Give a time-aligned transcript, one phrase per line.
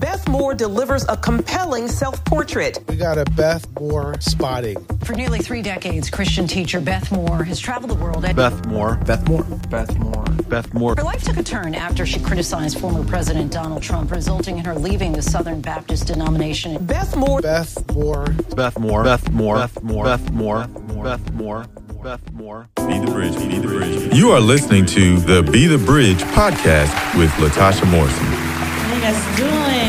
[0.00, 2.78] Beth Moore delivers a compelling self portrait.
[2.88, 4.82] We got a Beth Moore spotting.
[5.04, 8.22] For nearly three decades, Christian teacher Beth Moore has traveled the world.
[8.22, 8.96] Beth Moore.
[9.04, 9.44] Beth Moore.
[9.68, 10.24] Beth Moore.
[10.48, 10.94] Beth Moore.
[10.96, 14.74] Her life took a turn after she criticized former President Donald Trump, resulting in her
[14.74, 16.82] leaving the Southern Baptist denomination.
[16.86, 17.42] Beth Moore.
[17.42, 18.24] Beth Moore.
[18.56, 19.04] Beth Moore.
[19.04, 19.56] Beth Moore.
[19.56, 20.04] Beth Moore.
[20.06, 21.04] Beth Moore.
[21.04, 21.66] Beth Moore.
[22.02, 22.68] Beth Moore.
[22.88, 23.36] Be the bridge.
[23.36, 24.14] Be the bridge.
[24.14, 28.24] You are listening to the Be the Bridge podcast with Latasha Morrison.
[28.24, 29.79] How you guys doing today?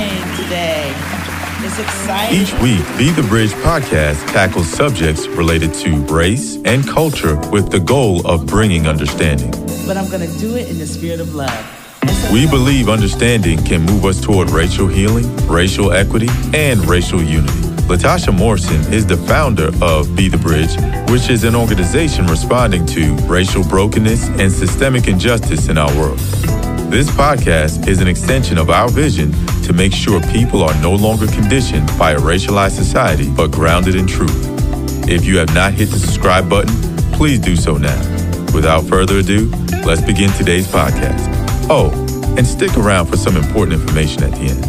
[1.79, 2.41] Exciting.
[2.41, 7.79] Each week, Be the Bridge podcast tackles subjects related to race and culture with the
[7.79, 9.51] goal of bringing understanding.
[9.87, 11.77] But I'm going to do it in the spirit of love.
[12.31, 17.53] We believe understanding can move us toward racial healing, racial equity, and racial unity.
[17.87, 20.75] Latasha Morrison is the founder of Be the Bridge,
[21.11, 26.19] which is an organization responding to racial brokenness and systemic injustice in our world.
[26.91, 29.31] This podcast is an extension of our vision
[29.63, 34.05] to make sure people are no longer conditioned by a racialized society, but grounded in
[34.05, 34.45] truth.
[35.07, 36.75] If you have not hit the subscribe button,
[37.13, 37.97] please do so now.
[38.53, 39.49] Without further ado,
[39.85, 41.29] let's begin today's podcast.
[41.69, 41.91] Oh,
[42.37, 44.65] and stick around for some important information at the end.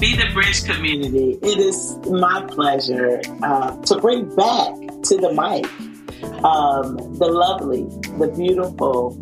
[0.00, 1.38] Be the Bridge community.
[1.42, 5.70] It is my pleasure uh, to bring back to the mic
[6.44, 7.84] um, the lovely,
[8.18, 9.18] the beautiful,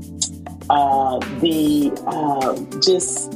[0.70, 3.32] uh, the uh, just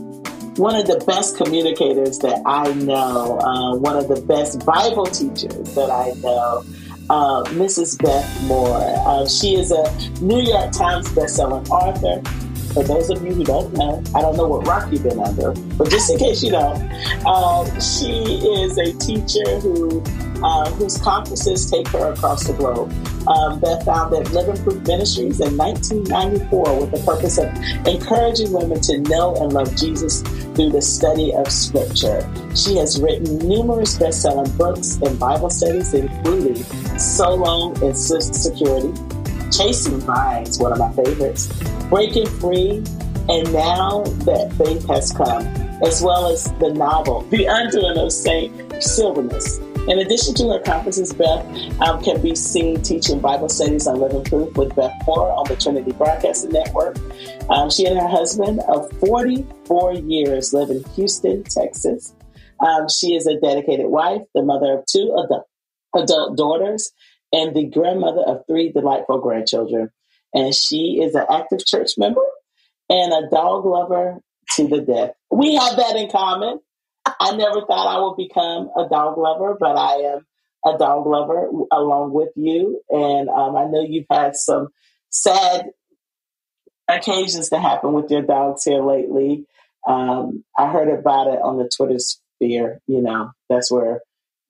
[0.59, 5.75] one of the best communicators that I know, uh, one of the best Bible teachers
[5.75, 6.65] that I know.
[7.11, 7.97] Uh, Mrs.
[8.03, 8.83] Beth Moore.
[9.07, 9.83] Uh, she is a
[10.21, 12.21] New York Times bestselling author.
[12.79, 15.51] For those of you who don't know, I don't know what rock you've been under,
[15.77, 16.81] but just in case you don't,
[17.27, 20.01] um, she is a teacher who
[20.45, 22.93] uh, whose conferences take her across the globe.
[23.27, 27.49] Um, Beth founded Living Proof Ministries in 1994 with the purpose of
[27.85, 32.23] encouraging women to know and love Jesus through the study of Scripture.
[32.55, 36.63] She has written numerous best-selling books and Bible studies, including
[36.97, 38.95] So Long Insecurity,
[39.51, 41.49] Chasing Vines, one of my favorites,
[41.89, 42.83] Breaking Free,
[43.29, 45.47] and Now That Faith Has Come,
[45.83, 49.59] as well as the novel The Undoing of Saint Silvanus.
[49.89, 51.47] In addition to her conferences, Beth
[51.81, 55.57] um, can be seen teaching Bible studies on Living Proof with Beth Moore on the
[55.57, 56.99] Trinity Broadcasting Network.
[57.49, 62.15] Um, she and her husband of 44 years live in Houston, Texas.
[62.61, 65.47] Um, she is a dedicated wife, the mother of two adult,
[65.95, 66.93] adult daughters,
[67.33, 69.91] and the grandmother of three delightful grandchildren.
[70.35, 72.23] And she is an active church member
[72.91, 74.21] and a dog lover
[74.57, 75.11] to the death.
[75.31, 76.61] We have that in common.
[77.07, 80.27] I never thought I would become a dog lover, but I am
[80.67, 82.81] a dog lover along with you.
[82.91, 84.69] And um, I know you've had some
[85.11, 85.67] sad
[86.89, 89.47] occasions to happen with your dogs here lately.
[89.87, 92.81] Um, I heard about it on the Twitter sphere.
[92.87, 94.01] You know, that's where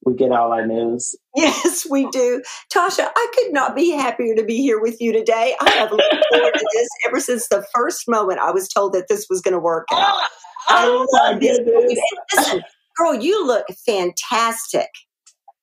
[0.08, 1.14] we get all our news.
[1.36, 2.42] Yes, we do.
[2.72, 5.54] Tasha, I could not be happier to be here with you today.
[5.60, 9.08] I have looked forward to this ever since the first moment I was told that
[9.08, 10.18] this was going to work out.
[10.70, 11.60] Oh, I love this.
[12.34, 12.62] Listen,
[12.96, 14.88] girl, you look fantastic.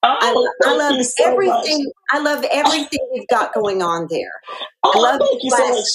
[0.03, 1.83] Oh, I, I love so everything.
[1.83, 1.93] Much.
[2.11, 4.41] I love everything you've got going on there.
[4.83, 5.87] Oh, I love thank you so much.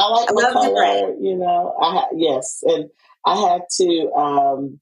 [0.00, 1.74] I like I my love the color, you know.
[1.80, 2.90] I ha- yes, and
[3.24, 4.10] I had to.
[4.16, 4.80] um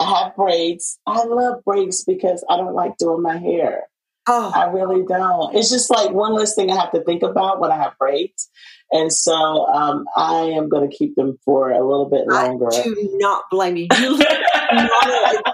[0.00, 0.98] I have braids.
[1.06, 3.84] I love braids because I don't like doing my hair.
[4.26, 5.54] Oh, I really don't.
[5.54, 8.48] It's just like one less thing I have to think about when I have braids.
[8.92, 12.68] And so um, I am going to keep them for a little bit longer.
[12.72, 13.88] I do not blame you.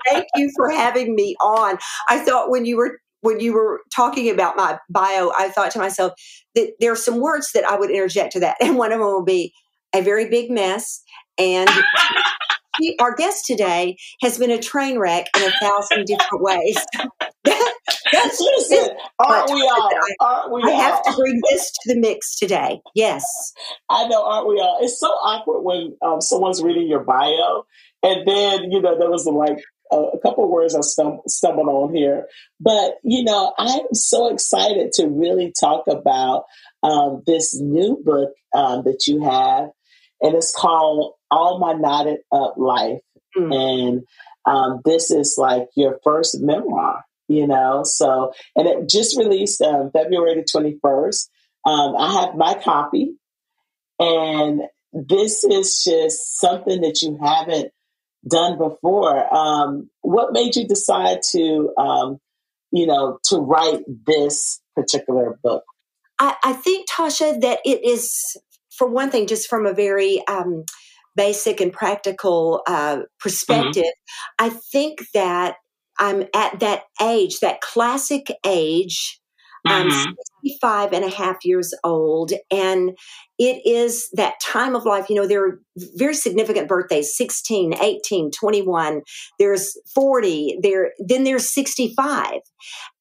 [0.06, 1.78] Thank you for having me on.
[2.08, 5.78] I thought when you were when you were talking about my bio, I thought to
[5.78, 6.12] myself
[6.54, 9.08] that there are some words that I would interject to that, and one of them
[9.08, 9.52] will be
[9.94, 11.02] a very big mess
[11.38, 11.68] and.
[13.00, 16.76] Our guest today has been a train wreck in a thousand different ways.
[18.12, 19.90] That's Listen, aren't we all?
[19.90, 20.80] I, Aren't we I all?
[20.80, 22.80] have to bring this to the mix today.
[22.94, 23.24] Yes.
[23.90, 24.78] I know, aren't we all?
[24.80, 27.64] It's so awkward when um, someone's reading your bio,
[28.02, 29.58] and then you know there was like
[29.92, 32.26] a, a couple words I stum- stumbled on here,
[32.60, 36.44] but you know I'm so excited to really talk about
[36.82, 39.70] um, this new book um, that you have,
[40.20, 43.00] and it's called All My Knotted Up Life,
[43.36, 43.54] Mm.
[43.54, 44.02] and
[44.46, 47.82] um, this is like your first memoir, you know.
[47.84, 51.30] So, and it just released um, February the twenty first.
[51.66, 53.16] Um, I have my copy,
[53.98, 57.72] and this is just something that you haven't
[58.26, 59.34] done before.
[59.34, 62.18] Um, what made you decide to, um,
[62.72, 65.64] you know, to write this particular book?
[66.18, 68.38] I, I think, Tasha, that it is,
[68.76, 70.64] for one thing, just from a very um,
[71.16, 74.46] basic and practical uh, perspective, mm-hmm.
[74.46, 75.56] I think that
[75.98, 79.20] I'm at that age, that classic age.
[79.66, 79.90] Mm-hmm.
[79.90, 82.96] I'm 65 and a half years old, and
[83.38, 85.08] it is that time of life.
[85.08, 85.60] You know, there are
[85.96, 89.02] very significant birthdays 16, 18, 21,
[89.40, 92.40] there's 40, there, then there's 65.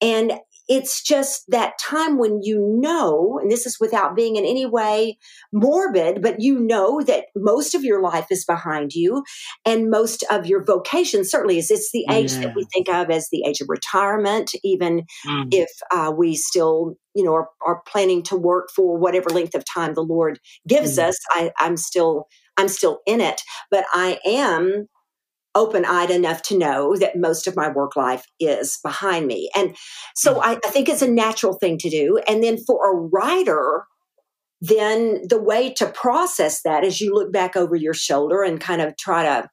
[0.01, 0.33] And
[0.67, 5.17] it's just that time when you know, and this is without being in any way
[5.53, 9.23] morbid, but you know that most of your life is behind you
[9.65, 11.69] and most of your vocation certainly is.
[11.69, 12.41] It's the age yeah.
[12.41, 15.47] that we think of as the age of retirement, even mm.
[15.51, 19.63] if uh, we still, you know, are, are, planning to work for whatever length of
[19.71, 21.03] time the Lord gives mm.
[21.03, 21.15] us.
[21.29, 22.27] I, I'm still,
[22.57, 24.87] I'm still in it, but I am
[25.55, 29.49] open eyed enough to know that most of my work life is behind me.
[29.55, 29.75] And
[30.15, 30.41] so mm.
[30.43, 32.19] I, I, think it's a natural thing to do.
[32.27, 33.85] And then for a writer,
[34.61, 38.81] then the way to process that is you look back over your shoulder and kind
[38.81, 39.49] of try to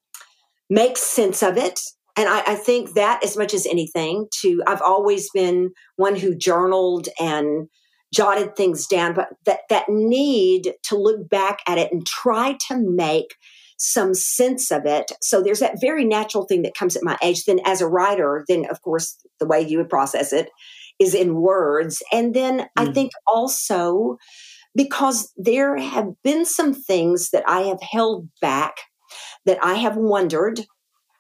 [0.69, 1.81] make sense of it.
[2.17, 6.37] And I, I think that as much as anything, to I've always been one who
[6.37, 7.69] journaled and
[8.13, 12.77] jotted things down, but that that need to look back at it and try to
[12.77, 13.35] make
[13.83, 15.11] some sense of it.
[15.21, 17.45] So there's that very natural thing that comes at my age.
[17.45, 20.51] Then as a writer, then of course the way you would process it
[21.01, 22.01] is in words.
[22.13, 22.69] And then mm.
[22.77, 24.19] I think also
[24.77, 28.77] because there have been some things that I have held back
[29.47, 30.61] that I have wondered,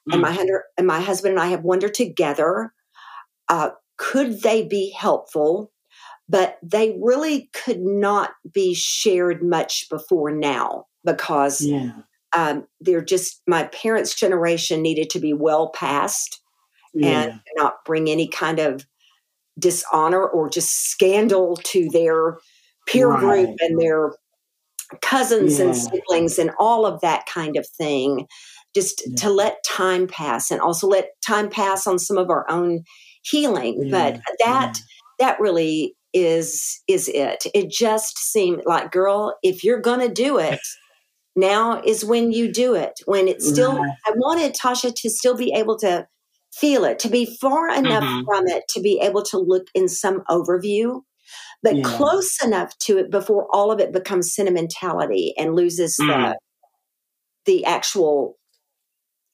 [0.08, 0.12] mm.
[0.12, 0.46] and my
[0.78, 2.72] and my husband and I have wondered together,
[3.48, 5.72] uh, could they be helpful?
[6.28, 12.02] But they really could not be shared much before now because yeah
[12.36, 16.40] um, they're just my parents' generation needed to be well past
[16.94, 17.22] yeah.
[17.22, 18.86] and not bring any kind of
[19.58, 22.38] dishonor or just scandal to their
[22.86, 23.46] peer right.
[23.46, 24.12] group and their
[25.00, 25.66] cousins yeah.
[25.66, 28.26] and siblings and all of that kind of thing
[28.74, 29.14] just yeah.
[29.16, 32.82] to let time pass and also let time pass on some of our own
[33.22, 34.78] healing but that
[35.18, 40.60] that really is is it it just seemed like girl if you're gonna do it
[41.34, 43.90] now is when you do it when it's still right.
[44.06, 46.06] i wanted tasha to still be able to
[46.52, 48.24] feel it to be far enough mm-hmm.
[48.24, 51.00] from it to be able to look in some overview
[51.62, 51.82] but yeah.
[51.84, 56.06] close enough to it before all of it becomes sentimentality and loses mm.
[56.06, 56.38] the
[57.46, 58.36] the actual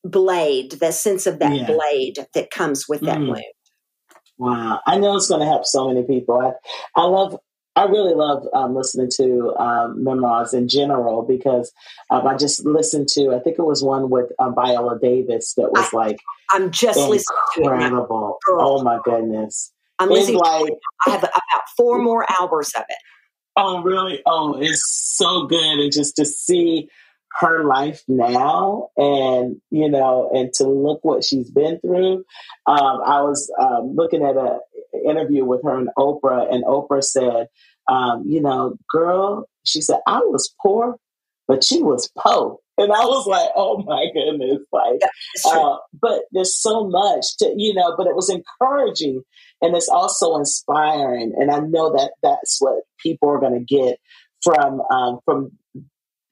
[0.04, 1.66] blade the sense of that yeah.
[1.66, 3.28] blade that comes with that mm.
[3.30, 3.44] wound
[4.38, 6.40] Wow, I know it's going to help so many people.
[6.40, 6.52] I,
[7.00, 7.36] I love
[7.78, 11.72] I really love um, listening to um, memoirs in general because
[12.10, 15.70] um, I just listened to, I think it was one with um, Viola Davis that
[15.70, 16.18] was like,
[16.50, 18.38] I'm just listening to incredible.
[18.48, 19.72] Oh my goodness.
[20.00, 20.72] I'm listening like,
[21.06, 22.98] I have about four more hours of it.
[23.56, 24.22] Oh, really?
[24.26, 24.82] Oh, it's
[25.16, 25.78] so good.
[25.78, 26.88] And just to see
[27.38, 32.24] her life now and, you know, and to look what she's been through.
[32.66, 34.60] Um, I was um, looking at an
[35.06, 37.48] interview with her and Oprah, and Oprah said,
[37.88, 40.96] um, you know, girl, she said, I was poor,
[41.46, 42.58] but she was poor.
[42.76, 44.58] And I was like, oh my goodness.
[44.72, 45.00] Like,
[45.46, 49.22] uh, but there's so much to, you know, but it was encouraging
[49.60, 51.32] and it's also inspiring.
[51.36, 53.98] And I know that that's what people are going to get
[54.42, 55.52] from, um, from,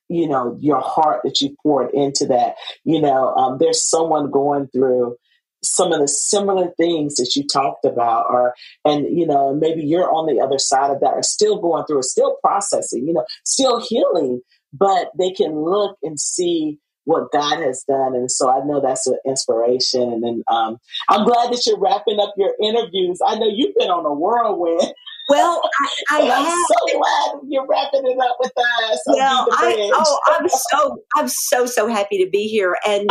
[0.08, 2.54] you know, your heart that you poured into that.
[2.84, 5.16] You know, um, there's someone going through
[5.62, 10.12] some of the similar things that you talked about or and you know maybe you're
[10.12, 13.25] on the other side of that or still going through or still processing you know
[13.44, 14.40] still healing
[14.72, 18.14] but they can look and see what God has done.
[18.14, 20.02] And so I know that's an inspiration.
[20.02, 23.20] And then um, I'm glad that you're wrapping up your interviews.
[23.25, 24.92] I know you've been on a whirlwind.
[25.28, 25.61] Well,
[26.11, 29.00] I, I am so glad you're wrapping it up with us.
[29.06, 33.11] Well, I, oh, I'm so I'm so so happy to be here, and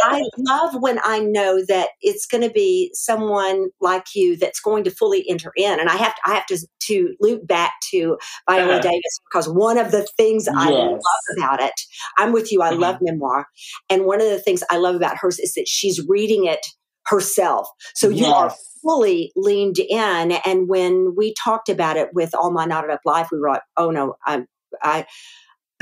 [0.00, 4.84] I love when I know that it's going to be someone like you that's going
[4.84, 5.80] to fully enter in.
[5.80, 8.16] And I have to, I have to to loop back to
[8.48, 8.82] Viola uh-huh.
[8.82, 10.54] Davis because one of the things yes.
[10.56, 11.00] I love
[11.36, 11.74] about it,
[12.16, 12.62] I'm with you.
[12.62, 12.80] I mm-hmm.
[12.80, 13.46] love memoir,
[13.90, 16.64] and one of the things I love about hers is that she's reading it
[17.06, 17.68] herself.
[17.94, 18.32] So you yes.
[18.32, 20.32] are fully leaned in.
[20.44, 23.62] And when we talked about it with All My Knotted Up Life, we were like,
[23.76, 24.46] oh no, I'm,
[24.82, 25.06] I,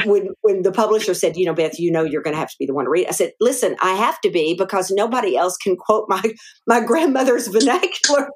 [0.04, 2.57] when when the publisher said, you know, Beth, you know, you're going to have to
[2.59, 3.07] be the one to read.
[3.07, 6.23] I said, listen, I have to be because nobody else can quote my
[6.66, 8.28] my grandmother's vernacular.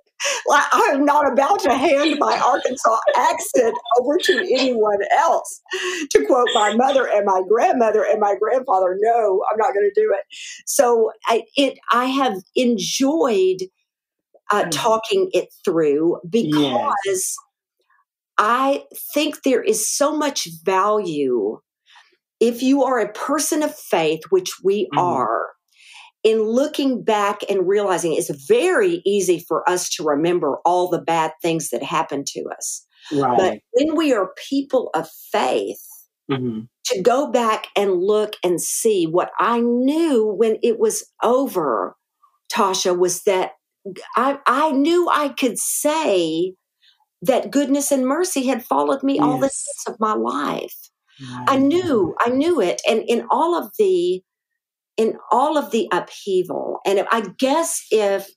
[0.47, 5.61] Like I'm not about to hand my Arkansas accent over to anyone else
[6.11, 8.97] to quote my mother and my grandmother and my grandfather.
[9.01, 10.25] No, I'm not going to do it.
[10.67, 13.59] So I it I have enjoyed
[14.51, 14.71] uh, mm.
[14.71, 17.37] talking it through because yes.
[18.39, 18.85] I
[19.15, 21.61] think there is so much value
[22.41, 24.99] if you are a person of faith, which we Mhm.
[24.99, 25.49] are,
[26.25, 31.33] in looking back and realizing it's very easy for us to remember all the bad
[31.43, 32.85] things that happened to us.
[33.37, 35.81] But when we are people of faith,
[36.31, 41.95] hmm to go back and look and see what I knew when it was over,
[42.51, 43.53] Tasha, was that
[44.17, 46.55] I, I knew I could say
[47.23, 49.65] that goodness and mercy had followed me all the Yes.
[49.87, 50.75] days of my life.
[51.47, 52.81] I knew, I knew it.
[52.89, 54.23] And in all of the
[54.99, 58.29] in all of the upheaval, and I guess if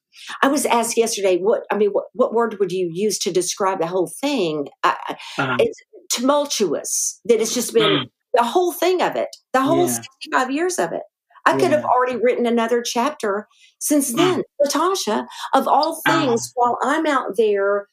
[0.44, 3.80] I was asked yesterday, what I mean, what, what word would you use to describe
[3.80, 4.68] the whole thing?
[4.84, 4.96] I,
[5.38, 5.58] Uh-huh.
[5.60, 5.80] it's
[6.12, 7.20] tumultuous.
[7.26, 8.10] That it's just been Mm.
[8.34, 9.94] the whole thing of it, the whole Yeah.
[9.94, 11.02] 65 years of it.
[11.46, 13.48] I could have already written another chapter
[13.80, 14.18] since Mm.
[14.18, 14.44] then.
[14.64, 16.28] Natasha, of all Uh-huh.
[16.28, 17.88] things, while I'm out there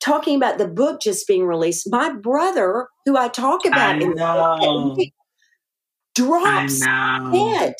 [0.00, 4.14] talking about the book just being released, my brother, who I talk about I in
[4.14, 4.98] the book,
[6.14, 6.80] drops
[7.32, 7.74] dead.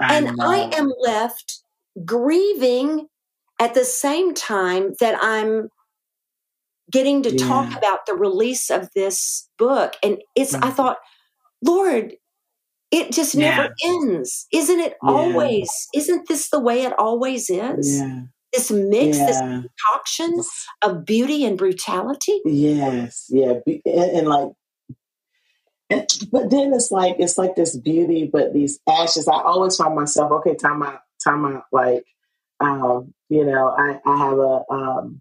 [0.00, 0.70] I And I know.
[0.78, 1.60] am left
[2.04, 3.08] grieving
[3.60, 5.68] at the same time that I'm
[6.90, 9.94] getting to talk about the release of this book.
[10.02, 10.74] And it's, I Mhm.
[10.76, 10.98] thought,
[11.62, 12.16] Lord,
[12.90, 14.46] it just never ends.
[14.52, 15.10] Isn't it Yeah.
[15.10, 15.70] always?
[15.94, 18.00] Isn't this the way it always is?
[18.00, 18.22] Yeah.
[18.52, 19.62] This mix, this Yeah.
[19.86, 20.42] concoction
[20.82, 22.40] of beauty and brutality?
[22.44, 23.26] Yes.
[23.30, 23.54] Yeah.
[23.66, 24.50] And, and like,
[26.32, 29.28] but then it's like it's like this beauty, but these ashes.
[29.28, 30.54] I always find myself okay.
[30.54, 31.00] Time out.
[31.22, 31.64] Time out.
[31.72, 32.04] Like,
[32.60, 35.20] um, you know, I I have a um,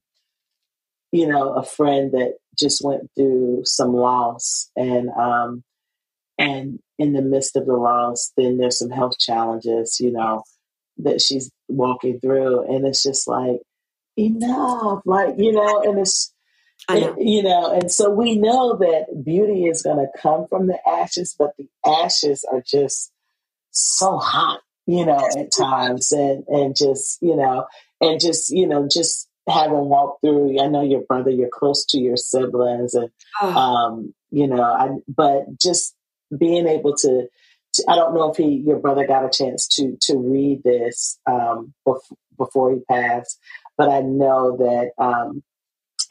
[1.12, 5.64] you know, a friend that just went through some loss, and um,
[6.38, 10.00] and in the midst of the loss, then there's some health challenges.
[10.00, 10.44] You know,
[10.98, 13.60] that she's walking through, and it's just like
[14.18, 15.02] enough.
[15.06, 16.33] Like you know, and it's
[16.90, 17.16] know.
[17.18, 21.36] you know, and so we know that beauty is going to come from the ashes,
[21.38, 23.12] but the ashes are just
[23.72, 27.66] so hot, you know, at times, and and just you know,
[28.02, 30.62] and just you know, just having walked through.
[30.62, 33.10] I know your brother, you're close to your siblings, and
[33.42, 35.96] Oh, um, you know, I but just
[36.38, 37.28] being able to.
[37.74, 41.20] to I don't know if he, your brother, got a chance to to read this
[41.26, 43.40] um, bef- before he passed,
[43.78, 45.44] but I know that um,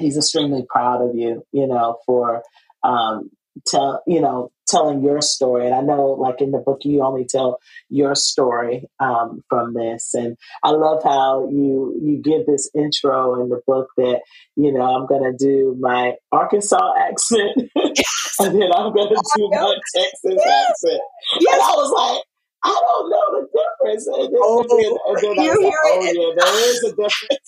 [0.02, 2.42] he's extremely proud of you, you know, for
[2.84, 3.30] um,
[3.66, 5.66] tell you know telling your story.
[5.66, 7.58] And I know, like in the book, you only tell
[7.90, 10.14] your story um, from this.
[10.14, 14.20] And I love how you you give this intro in the book that
[14.56, 19.48] you know I'm going to do my Arkansas accent, and then I'm going to do
[19.50, 21.00] my Texas accent.
[21.34, 21.60] And yes.
[21.60, 22.24] I was like.
[22.64, 24.06] I don't know the difference.
[24.06, 26.16] And then, Oh, and then, and then I you like, hear oh, it?
[26.16, 27.46] yeah, there is a difference.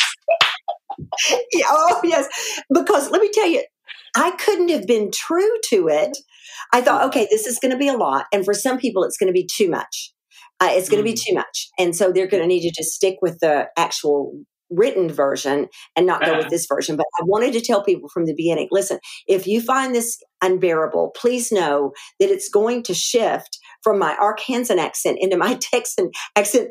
[1.53, 2.29] Yeah, oh yes.
[2.73, 3.63] Because let me tell you
[4.17, 6.17] i couldn't have been true to it.
[6.73, 9.17] I thought okay this is going to be a lot and for some people it's
[9.19, 10.13] going to be too much.
[10.61, 11.23] Uh, it's going to be Mm.
[11.27, 14.33] too much and so they're going to need to just stick with the actual
[14.71, 16.39] written version and not go Uh-huh.
[16.43, 16.97] with this version.
[16.97, 21.11] But i wanted to tell people from the beginning listen if you find this unbearable
[21.21, 26.71] please know that it's going to shift from my arkansan accent into my texan accent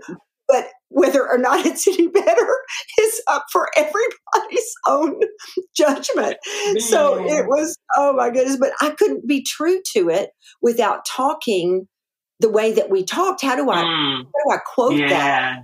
[0.94, 2.58] whether or not it's any better
[3.02, 5.22] is up for everybody's own
[5.76, 6.38] judgment.
[6.80, 10.32] So it was, oh my goodness, but I couldn't be true to it
[10.62, 11.88] without talking
[12.42, 13.42] the way that we talked.
[13.44, 15.56] How do I, Mm, how do I quote that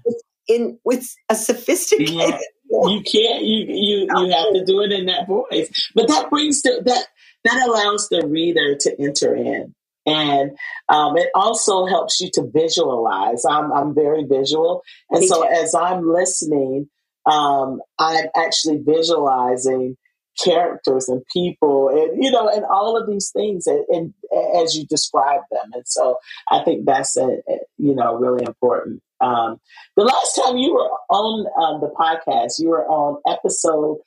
[0.48, 0.56] yeah.
[0.56, 2.40] in with a sophisticated Yeah.
[2.72, 2.92] voice?
[2.92, 3.46] You can't.
[3.46, 5.70] You you you have to do it in that voice.
[5.96, 7.08] But that brings the that
[7.46, 9.76] that allows the reader to enter in,
[10.10, 10.52] and
[10.90, 13.44] um, it also helps you to visualize.
[13.50, 15.50] I'm I'm very visual, and Me so too.
[15.50, 16.90] as I'm listening,
[17.26, 19.98] um, I'm actually visualizing
[20.44, 24.14] characters and people and you know and all of these things and, and
[24.56, 26.16] as you describe them and so
[26.50, 29.60] i think that's a, a, you know really important um,
[29.98, 33.98] the last time you were on um, the podcast you were on episode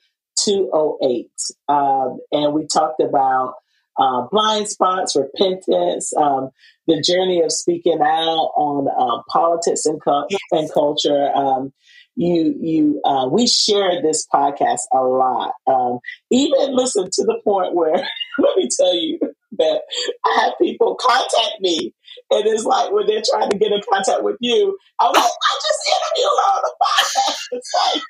[0.43, 1.29] 208
[1.67, 3.53] um, and we talked about
[3.97, 6.49] uh, blind spots repentance um,
[6.87, 11.31] the journey of speaking out on uh, politics and, cu- and culture.
[11.33, 11.73] Um,
[12.15, 15.53] you you uh, we shared this podcast a lot.
[15.67, 17.95] Um, even listen to the point where
[18.39, 19.19] let me tell you
[19.57, 19.81] that
[20.25, 21.93] i have people contact me
[22.31, 25.59] and it's like when they're trying to get in contact with you i'm like i
[25.61, 27.37] just interviewed her on the podcast.
[27.51, 28.01] It's like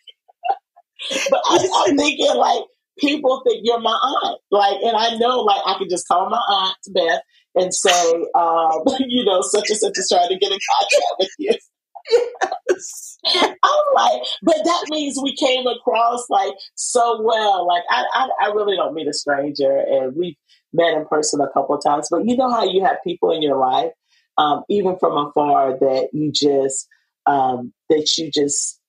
[1.29, 2.63] but I, i'm thinking like
[2.99, 6.41] people think you're my aunt like and i know like i can just call my
[6.49, 7.21] aunt beth
[7.55, 11.29] and say um, you know such and such is trying to get in contact with
[11.39, 11.53] you
[13.25, 17.65] I'm like, but that means we came across like so well.
[17.67, 20.35] Like I, I, I really don't meet a stranger, and we've
[20.73, 23.41] met in person a couple of times, but you know how you have people in
[23.41, 23.91] your life,
[24.37, 26.87] um, even from afar, that you just
[27.25, 28.79] um, that you just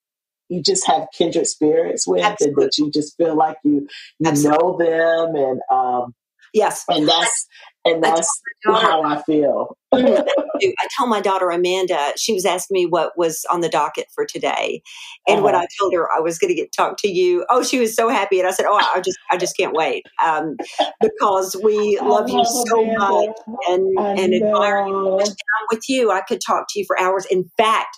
[0.49, 2.63] you just have kindred spirits with, Absolutely.
[2.65, 3.87] and that you just feel like you
[4.19, 6.15] you know them, and um,
[6.53, 7.47] yes, and that's
[7.85, 8.29] and that's
[8.65, 9.77] how I feel.
[9.99, 14.25] I tell my daughter Amanda, she was asking me what was on the docket for
[14.25, 14.83] today.
[15.27, 15.45] And uh-huh.
[15.45, 17.95] when I told her I was going to get talk to you, oh, she was
[17.95, 18.39] so happy.
[18.39, 20.57] And I said, oh, I just, I just can't wait um,
[21.01, 22.99] because we love you so Amanda.
[22.99, 23.37] much
[23.69, 25.19] and, and admire you.
[25.19, 26.11] And I'm with you.
[26.11, 27.27] I could talk to you for hours.
[27.27, 27.97] In fact,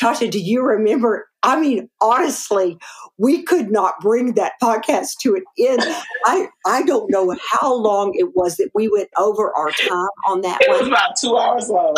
[0.00, 2.78] Tasha, do you remember I mean, honestly,
[3.16, 5.82] we could not bring that podcast to an end.
[6.26, 10.40] I I don't know how long it was that we went over our time on
[10.42, 10.80] that it one.
[10.80, 11.94] was about two hours long.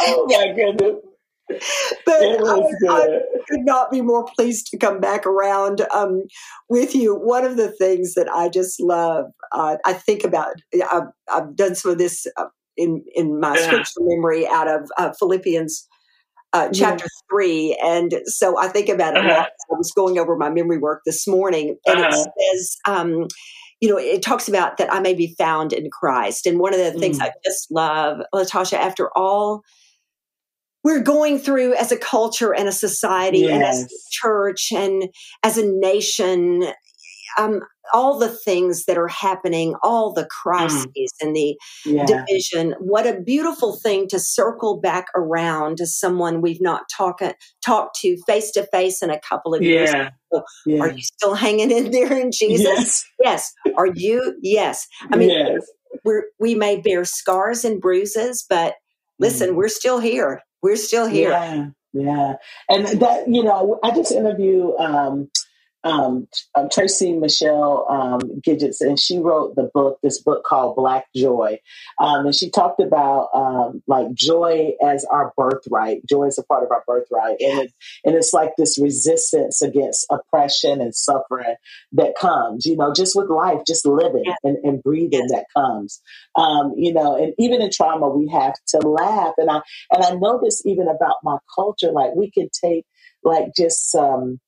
[0.00, 0.96] oh my goodness.
[2.04, 6.24] But I, I, could not be more pleased to come back around um,
[6.68, 7.14] with you.
[7.14, 10.56] One of the things that I just love, uh, I think about,
[10.90, 13.66] I've, I've, done some of this uh, in in my yeah.
[13.66, 15.88] scripture memory out of uh, Philippians
[16.52, 17.26] uh, chapter yeah.
[17.30, 19.24] three, and so I think about it.
[19.24, 19.46] Uh-huh.
[19.46, 22.24] I was going over my memory work this morning, and uh-huh.
[22.26, 22.76] it says.
[22.86, 23.28] Um,
[23.80, 26.46] you know, it talks about that I may be found in Christ.
[26.46, 27.22] And one of the things mm.
[27.22, 29.62] I just love, Latasha, after all
[30.84, 33.50] we're going through as a culture and a society yes.
[33.52, 35.08] and as a church and
[35.42, 36.64] as a nation,
[37.36, 37.60] um,
[37.92, 40.28] all the things that are happening, all the mm.
[40.28, 41.08] crises mm.
[41.20, 42.06] and the yeah.
[42.06, 42.74] division.
[42.78, 47.22] What a beautiful thing to circle back around to someone we've not talked
[47.64, 49.90] talked to face to face in a couple of years.
[49.92, 50.10] Yeah.
[50.66, 50.80] yeah.
[50.80, 53.04] Are you still hanging in there in Jesus?
[53.22, 53.52] Yes.
[53.66, 53.74] yes.
[53.76, 54.36] Are you?
[54.42, 54.86] Yes.
[55.12, 55.66] I mean, yes.
[56.04, 58.74] we we may bear scars and bruises, but
[59.18, 59.54] listen, mm.
[59.56, 60.42] we're still here.
[60.62, 61.30] We're still here.
[61.30, 61.66] Yeah.
[61.92, 62.34] Yeah.
[62.68, 65.30] And that, you know, I just interview um,
[65.84, 71.06] um, um, Tracy Michelle um, Giggetts, and she wrote the book, this book called Black
[71.14, 71.58] Joy.
[72.00, 76.04] Um, and she talked about um, like joy as our birthright.
[76.06, 77.36] Joy is a part of our birthright.
[77.40, 77.72] And, it,
[78.04, 81.54] and it's like this resistance against oppression and suffering
[81.92, 84.34] that comes, you know, just with life, just living yeah.
[84.42, 86.00] and, and, breathing that comes.
[86.36, 89.34] Um, you know, and even in trauma, we have to laugh.
[89.38, 89.60] And I,
[89.92, 92.84] and I know this even about my culture, like we can take
[93.24, 94.38] like just um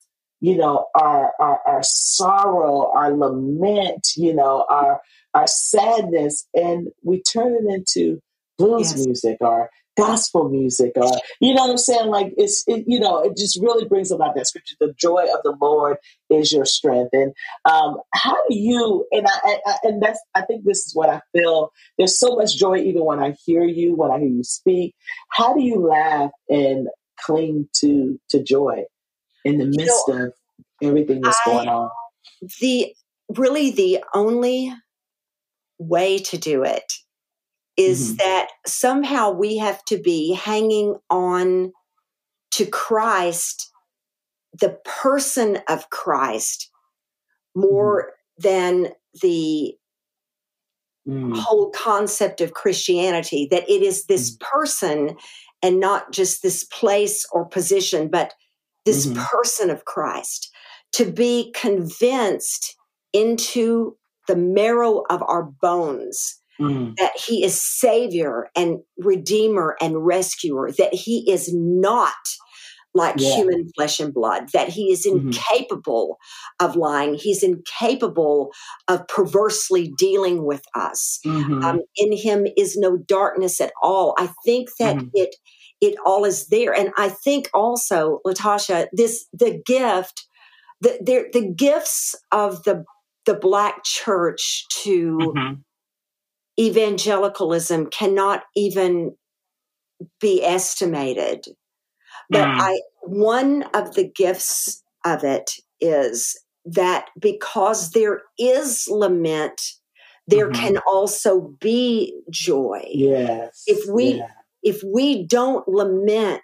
[0.41, 4.99] you know, our, our, our sorrow, our lament, you know, our,
[5.33, 8.19] our sadness, and we turn it into
[8.57, 9.05] blues yes.
[9.05, 12.09] music or gospel music or you know what i'm saying?
[12.09, 15.41] Like it's it, you know it just really brings about that scripture the joy of
[15.43, 15.97] the lord
[16.29, 17.09] is your strength.
[17.11, 17.33] And
[17.69, 21.19] um how do you and I, I, and that's i think this is what i
[21.33, 21.71] feel.
[21.97, 24.95] There's so much joy even when i hear you when i hear you speak.
[25.29, 26.87] How do you laugh and
[27.19, 28.85] cling to to joy
[29.45, 30.33] in the midst you know, of
[30.81, 31.89] everything that's I, going on?
[32.59, 32.93] The
[33.37, 34.73] really the only
[35.79, 36.93] way to do it
[37.77, 38.17] is mm-hmm.
[38.17, 41.71] that somehow we have to be hanging on
[42.51, 43.71] to Christ,
[44.59, 46.69] the person of Christ,
[47.55, 48.49] more mm-hmm.
[48.49, 48.87] than
[49.21, 49.75] the
[51.07, 51.35] mm.
[51.35, 54.39] whole concept of Christianity, that it is this mm.
[54.39, 55.17] person
[55.63, 58.33] and not just this place or position, but
[58.85, 59.21] this mm-hmm.
[59.23, 60.51] person of Christ,
[60.93, 62.75] to be convinced
[63.13, 66.95] into the marrow of our bones mm.
[66.97, 72.13] that he is savior and redeemer and rescuer, that he is not
[72.93, 73.35] like yeah.
[73.35, 75.27] human flesh and blood, that he is mm-hmm.
[75.27, 76.17] incapable
[76.59, 77.13] of lying.
[77.13, 78.51] He's incapable
[78.87, 81.19] of perversely dealing with us.
[81.25, 81.63] Mm-hmm.
[81.63, 84.13] Um, in him is no darkness at all.
[84.17, 85.07] I think that mm-hmm.
[85.13, 85.35] it
[85.81, 86.73] it all is there.
[86.73, 90.27] And I think also, Latasha, this the gift,
[90.79, 92.85] the the, the gifts of the
[93.25, 95.53] the black church to mm-hmm.
[96.59, 99.15] evangelicalism cannot even
[100.19, 101.45] be estimated.
[102.29, 102.59] But mm.
[102.59, 109.59] I one of the gifts of it is that because there is lament,
[110.27, 110.61] there mm-hmm.
[110.61, 112.83] can also be joy.
[112.87, 113.63] Yes.
[113.65, 114.27] If we yeah
[114.63, 116.43] if we don't lament,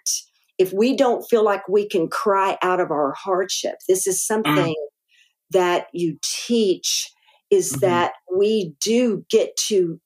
[0.58, 4.26] if we don't feel like we can cry out of our hardship, this is mm.
[4.26, 4.88] something mm.
[5.50, 7.10] that you teach
[7.50, 7.80] is mm-hmm.
[7.80, 10.00] that we do get to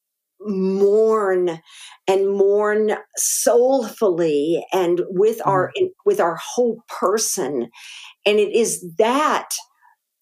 [0.44, 1.60] mourn
[2.08, 5.46] and mourn soulfully and with mm.
[5.46, 5.72] our
[6.04, 7.68] with our whole person
[8.26, 9.50] and it is that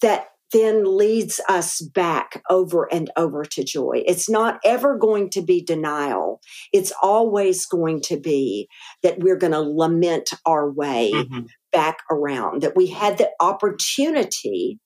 [0.03, 4.02] that then leads us back over and over to joy.
[4.06, 6.40] It's not ever going to be denial.
[6.72, 8.68] It's always going to be
[9.02, 11.42] that we're going to lament our way mm-hmm.
[11.72, 14.78] back around, that we had the opportunity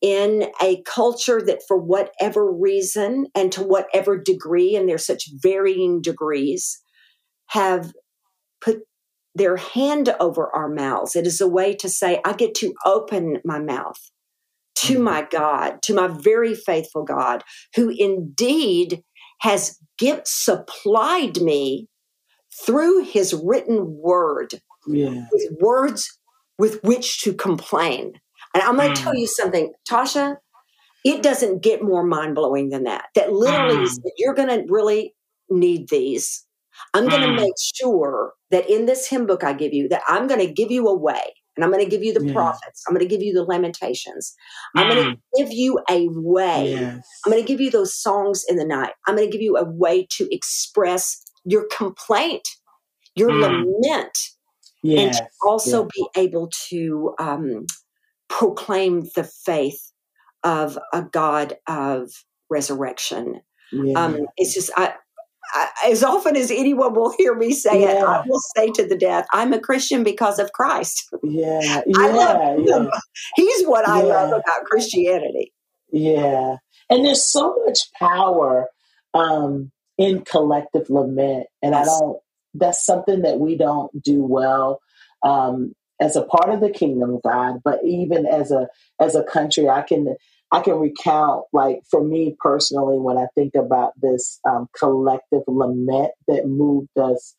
[0.00, 6.00] in a culture that, for whatever reason and to whatever degree, and there's such varying
[6.00, 6.80] degrees,
[7.48, 7.92] have
[8.60, 8.78] put
[9.34, 11.16] their hand over our mouths.
[11.16, 13.98] It is a way to say, I get to open my mouth
[14.86, 15.02] to Mm-hmm.
[15.04, 17.44] my God, to my very faithful God,
[17.76, 19.02] who indeed
[19.40, 21.88] has give, supplied me
[22.64, 24.54] through his written word
[24.86, 25.10] Yeah.
[25.32, 26.18] with words
[26.58, 28.14] with which to complain.
[28.54, 29.18] And I'm going to tell Mm.
[29.20, 30.36] you something, Tasha,
[31.04, 33.06] it doesn't get more mind blowing than that.
[33.14, 33.82] That literally, Mm.
[33.84, 35.14] is- you're going to really
[35.50, 36.44] need these.
[36.94, 37.36] I'm going to Mm.
[37.36, 40.70] make sure that in this hymn book I give you, that I'm going to give
[40.70, 41.34] you a way.
[41.58, 42.32] And I'm going to give you the Yeah.
[42.32, 42.84] prophets.
[42.88, 44.34] I'm going to give you the lamentations.
[44.76, 45.16] I'm going Mm.
[45.36, 46.68] to give you a way.
[46.70, 47.20] Yes.
[47.26, 48.92] I'm going to give you those songs in the night.
[49.08, 52.48] I'm going to give you a way to express your complaint,
[53.16, 53.64] your Mm.
[53.82, 54.18] lament,
[54.96, 55.18] and Yes.
[55.18, 55.90] to also yes.
[55.96, 57.66] be able to um,
[58.28, 59.92] proclaim the faith
[60.44, 62.10] of a God of
[62.50, 63.42] resurrection.
[63.96, 64.94] Um, it's just, I,
[65.52, 68.96] I, as often as anyone will hear me say it, I will say to the
[68.96, 71.08] death, I'm a Christian because of Christ.
[71.22, 71.82] yeah.
[71.96, 72.76] I love Yeah.
[72.78, 72.90] him.
[73.36, 75.52] He's what I love about Christianity.
[75.90, 76.56] Yeah.
[76.90, 78.68] And there's so much power
[79.14, 81.46] um, in collective lament.
[81.62, 82.18] And I don't,
[82.54, 84.80] that's something that we don't do well
[85.22, 88.68] um, as a part of the kingdom of God, but even as a,
[89.00, 90.14] as a country, I can,
[90.50, 96.12] I can recount, like for me personally, when I think about this um, collective lament
[96.26, 97.34] that moved us,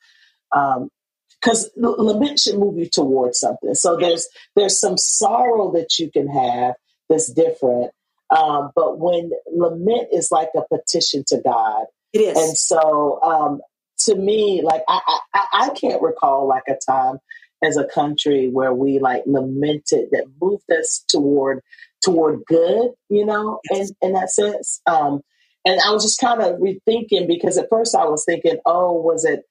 [1.42, 3.74] because lament should move you towards something.
[3.74, 6.76] So there's there's some sorrow that you can have
[7.10, 7.92] that's different,
[8.36, 12.38] um, but when lament is like a petition to God, It is.
[12.38, 13.62] and so um,
[14.06, 17.18] to me, like I, I I I can't recall like a time
[17.64, 21.62] as a country where we like lamented that moved us toward
[22.04, 23.92] toward good, you know, Yes.
[24.02, 24.82] in, in that sense.
[24.88, 25.22] Um,
[25.66, 29.26] and I was just kind of rethinking because at first I was thinking, oh, was
[29.26, 29.42] it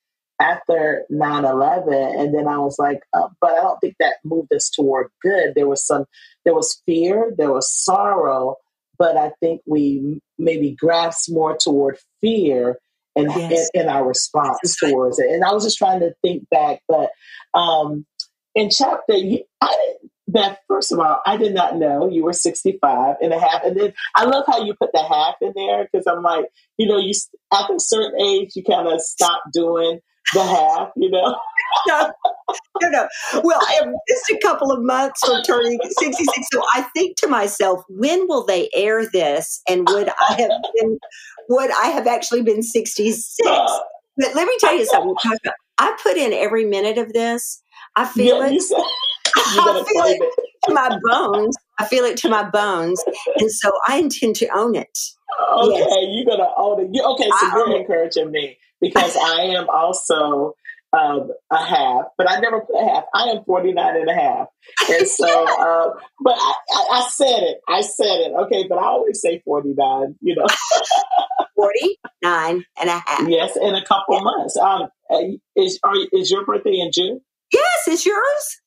[0.41, 4.71] after 9-11 and then i was like uh, but i don't think that moved us
[4.71, 6.05] toward good there was some
[6.45, 8.55] there was fear there was sorrow
[9.01, 12.79] but i think we maybe grasped more toward fear
[13.17, 13.69] in, Yes.
[13.75, 17.11] in, in our response towards it and i was just trying to think back but
[17.55, 18.07] um
[18.55, 19.67] in chapter you, i
[20.01, 23.65] didn't Beth, first of all, I did not know you were 65 and a half.
[23.65, 26.45] And then I love how you put the half in there because I'm like,
[26.77, 27.13] you know, you
[27.53, 30.01] after a certain age, you kind of stop doing
[30.35, 31.35] the half, you know?
[31.89, 32.13] no,
[32.83, 33.09] no, no.
[33.43, 36.49] Well, I'm just a couple of months from turning 66.
[36.53, 39.63] So I think to myself, when will they air this?
[39.69, 40.99] And would I have been,
[41.49, 43.49] would I have actually been 66?
[44.19, 45.15] But let me tell you something.
[45.79, 47.63] I put in every minute of this.
[47.97, 48.63] I feel Yeah, it.
[49.55, 50.33] You said you I feel it
[50.69, 51.57] to my bones.
[51.79, 53.03] I feel it to my bones.
[53.37, 54.99] And so I intend to own it.
[55.55, 55.97] Okay, Yes.
[56.11, 56.89] you're gonna own it.
[56.93, 57.81] You, okay, so I you're own it.
[57.81, 60.55] encouraging me because I am also
[60.93, 63.05] um, a half, but I never put a half.
[63.15, 64.47] I am 49 and a half.
[64.91, 65.27] And so,
[65.61, 65.91] uh,
[66.25, 67.59] but I, I, I said it.
[67.69, 68.33] I said it.
[68.45, 70.47] Okay, but I always say 49, you know.
[71.55, 73.29] 49 and a half.
[73.29, 74.57] yes, in a couple months.
[74.57, 74.89] Um,
[75.57, 77.21] is, are, is your birthday in June?
[77.53, 78.61] Yes, it's yours.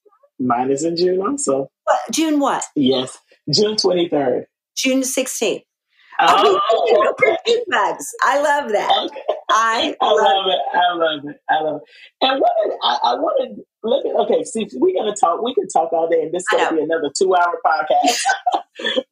[0.46, 1.70] Mine is in June also.
[1.84, 2.64] What, June what?
[2.76, 3.18] Yes,
[3.54, 4.44] June 23rd.
[4.76, 5.62] June 16th.
[6.20, 7.64] Oh, Oh, okay.
[7.70, 8.06] bugs.
[8.24, 8.92] I love that.
[9.06, 9.22] Okay.
[9.50, 10.60] I I love love it.
[10.74, 11.36] I love it.
[11.50, 12.26] I love it.
[12.26, 15.68] And what did, I, I wanted let me okay, see we're gonna talk we can
[15.68, 18.20] talk all day and this is gonna be another two hour podcast.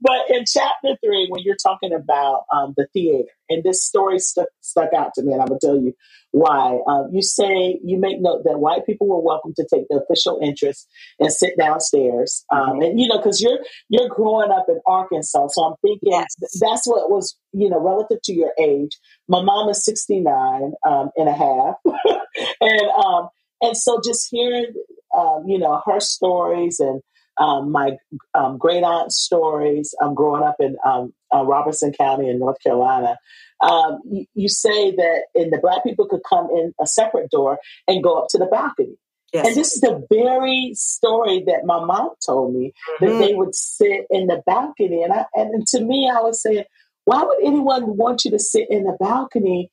[0.02, 4.48] but in chapter three, when you're talking about um, the theater, and this story stuck
[4.62, 5.94] stuck out to me, and I'm gonna tell you
[6.32, 6.80] why.
[6.88, 10.40] Um, you say you make note that white people were welcome to take the official
[10.42, 10.88] interest
[11.20, 15.64] and sit downstairs, um, and you know because you're you're growing up in Arkansas, so
[15.64, 16.28] I'm thinking Yes.
[16.62, 18.98] that's what was you know relative to your age.
[19.28, 21.76] My mom is 69 um, and a half,
[22.62, 23.30] and um,
[23.62, 24.74] and so just hearing
[25.18, 27.02] um, you know her stories and
[27.38, 27.92] um, my
[28.34, 29.96] um, great aunt's stories.
[30.02, 33.18] I'm growing up in um, uh, Robeson County in North Carolina.
[33.62, 37.60] Um, you, you say that and the black people could come in a separate door
[37.88, 38.98] and go up to the balcony.
[39.32, 39.48] Yes.
[39.48, 43.20] And this is the very story that my mom told me that Mhm.
[43.20, 45.04] they would sit in the balcony.
[45.04, 46.64] And I, and to me, I was saying,
[47.06, 49.72] why would anyone want you to sit in the balcony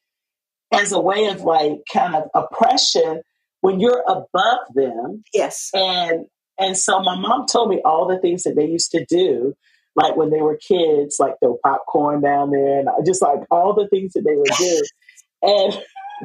[0.72, 3.22] as a way of like kind of oppression
[3.66, 5.24] when you're above them?
[5.35, 5.70] yes.
[5.74, 6.26] And
[6.57, 9.55] and so my mom told me all the things that they used to do,
[9.96, 13.88] like when they were kids, like throw popcorn down there, and just like all the
[13.88, 14.83] things that they would do.
[15.42, 15.79] And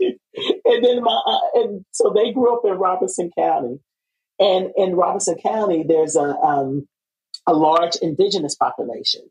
[0.00, 3.78] and then my uh, and so they grew up in Robeson County,
[4.40, 6.88] and in Robeson County there's a um,
[7.46, 9.22] a large indigenous population.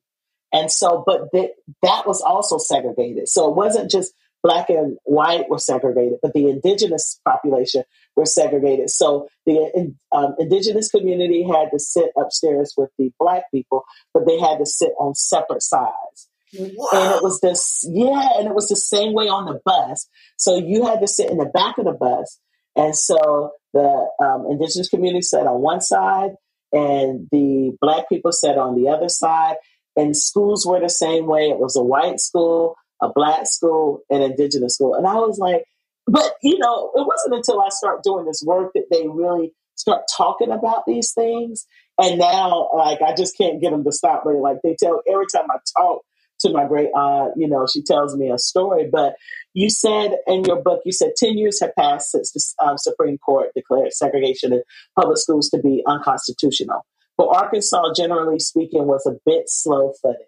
[0.54, 1.52] And so, but th-
[1.84, 3.28] that was also segregated.
[3.28, 7.84] So it wasn't just black and white were segregated, but the indigenous population
[8.16, 8.90] were segregated.
[8.90, 14.40] So the um, indigenous community had to sit upstairs with the black people, but they
[14.40, 16.30] had to sit on separate sides.
[16.54, 20.08] And it was this, yeah, and it was the same way on the bus.
[20.38, 22.40] So you had to sit in the back of the bus.
[22.76, 26.32] And so the um, indigenous community sat on one side,
[26.72, 29.58] and the black people sat on the other side.
[29.96, 31.50] And schools were the same way.
[31.50, 34.96] It was a white school, a black school, an indigenous school.
[34.96, 35.64] And I was like,
[36.08, 40.04] but you know, it wasn't until I start doing this work that they really start
[40.16, 41.66] talking about these things.
[41.98, 44.24] And now, like, I just can't get them to stop.
[44.26, 46.04] But like, they tell every time I talk
[46.42, 48.90] to my great aunt, you know, she tells me a story.
[48.92, 49.16] But
[49.54, 53.18] you said in your book, you said 10 years have passed since the um, Supreme
[53.18, 54.64] Court declared segregation in
[54.98, 56.86] public schools to be unconstitutional.
[57.18, 60.28] But Arkansas, generally speaking, was a bit slow footed.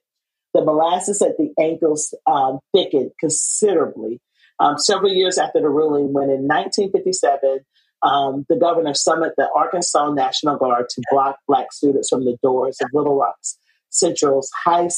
[0.54, 4.20] The molasses at the ankles um, thickened considerably
[4.62, 7.62] um, several years after the ruling, when in 1957,
[8.04, 12.78] um, the governor summoned the Arkansas National Guard to block black students from the doors
[12.82, 13.58] of Little Rock's
[13.90, 14.90] Central's high,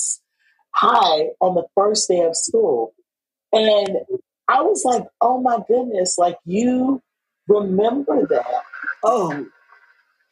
[0.71, 2.93] high on the first day of school.
[3.53, 3.99] And
[4.49, 7.01] I was like, oh my goodness, like you
[7.47, 8.63] remember that.
[9.03, 9.45] Oh,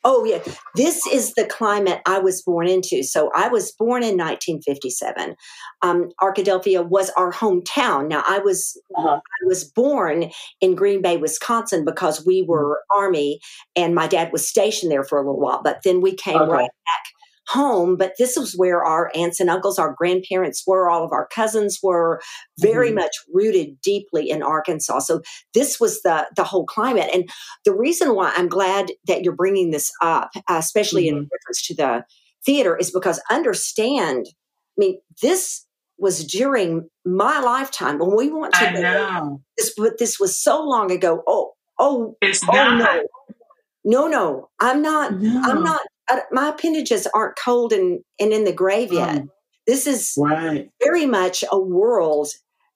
[0.04, 0.40] Oh, yeah.
[0.76, 3.04] This is the climate I was born into.
[3.04, 5.36] So I was born in 1957.
[5.84, 8.08] Um, Arkadelphia was our hometown.
[8.08, 9.18] Now I was uh-huh.
[9.18, 12.52] I was born in Green Bay, Wisconsin, because we mm-hmm.
[12.52, 13.40] were Army,
[13.76, 15.62] and my dad was stationed there for a little while.
[15.64, 16.52] But then we came okay.
[16.52, 17.21] right back
[17.52, 21.28] home, but this was where our aunts and uncles, our grandparents were, all of our
[21.28, 22.22] cousins were
[22.60, 23.00] very mm-hmm.
[23.00, 25.00] much rooted deeply in Arkansas.
[25.00, 25.22] So
[25.54, 27.30] this was the the whole climate, and
[27.66, 31.18] the reason why I'm glad that you're bringing this up, uh, especially mm-hmm.
[31.18, 32.06] in reference to the
[32.46, 34.28] theater, is because understand.
[34.30, 35.66] I mean, this
[35.98, 38.70] was during my lifetime when we want to.
[38.70, 41.22] I know this, but this was so long ago.
[41.28, 42.80] Oh, oh, it's oh not.
[42.80, 43.04] no,
[43.84, 44.50] no, no.
[44.60, 45.14] I'm not.
[45.20, 45.42] No.
[45.44, 45.82] I'm not
[46.32, 49.24] my appendages aren't cold and, and in the grave yet.
[49.24, 49.28] Mm.
[49.68, 50.70] This is right.
[50.84, 52.30] very much a world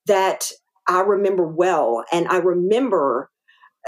[0.06, 0.52] that
[0.88, 3.30] I remember well, and I remember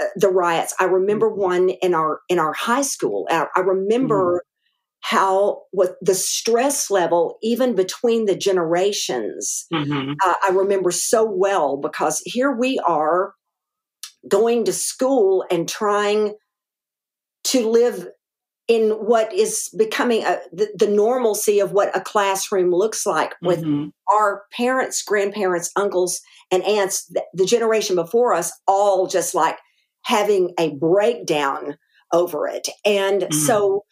[0.00, 0.74] uh, the riots.
[0.80, 1.40] I remember mm-hmm.
[1.40, 3.26] one in our in our high school.
[3.30, 4.40] I, I remember mm.
[5.00, 9.66] how what the stress level, even between the generations.
[9.72, 10.14] Mm-hmm.
[10.24, 13.34] Uh, I remember so well because here we are
[14.28, 16.34] going to school and trying
[17.44, 18.08] to live
[18.68, 23.62] in what is becoming a, the, the, normalcy of what a classroom looks like with
[23.62, 23.88] mm-hmm.
[24.14, 26.20] our parents, grandparents, uncles,
[26.52, 29.56] and aunts, the, the, generation before us, all just like
[30.02, 31.76] having a breakdown
[32.12, 32.68] over it.
[32.84, 33.38] And mm-hmm.
[33.38, 33.84] so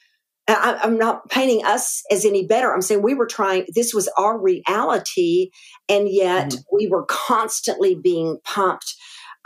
[0.47, 2.73] I, I'm not painting us as any better.
[2.73, 5.51] I'm saying we were trying, this was our reality,
[5.89, 6.77] and yet mm-hmm.
[6.77, 8.95] we were constantly being pumped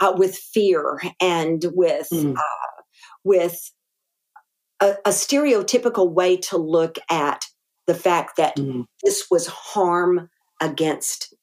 [0.01, 2.35] uh, with fear and with, mm.
[2.35, 2.81] uh,
[3.23, 3.71] with,
[4.81, 7.45] a, a stereotypical way to look at
[7.87, 8.85] the fact that mm.
[9.03, 11.33] this was harm against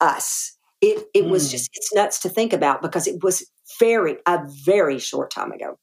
[0.00, 0.56] us.
[0.80, 1.30] It it mm.
[1.30, 3.48] was just it's nuts to think about because it was
[3.80, 5.78] very a very short time ago.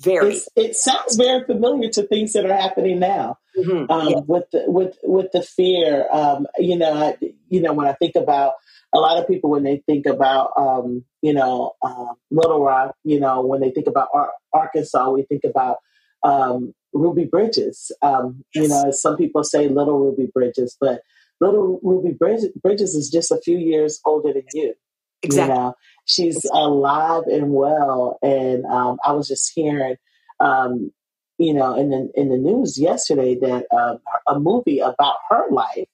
[0.00, 0.36] Very.
[0.36, 3.90] It's, it sounds very familiar to things that are happening now mm-hmm.
[3.90, 4.20] um, yeah.
[4.26, 6.06] with the, with with the fear.
[6.12, 7.16] Um, you know, I,
[7.48, 8.54] you know when I think about
[8.94, 13.18] a lot of people when they think about um, you know uh, Little Rock, you
[13.20, 15.78] know when they think about Ar- Arkansas, we think about
[16.22, 17.92] um, Ruby Bridges.
[18.02, 18.62] Um, yes.
[18.62, 21.02] You know, some people say Little Ruby Bridges, but
[21.40, 24.74] Little Ruby Bridges is just a few years older than you.
[25.22, 25.54] Exactly.
[25.54, 28.18] You know, she's alive and well.
[28.22, 29.96] And um, I was just hearing,
[30.40, 30.92] um,
[31.38, 35.88] you know, in the in the news yesterday that uh, a movie about her life.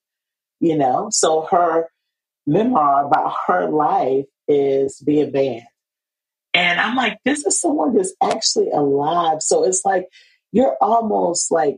[0.61, 1.89] You know, so her
[2.47, 5.67] memoir about her life is being banned.
[6.55, 9.43] And I'm like, this is someone that's actually alive.
[9.43, 10.07] So it's like
[10.53, 11.77] you're almost like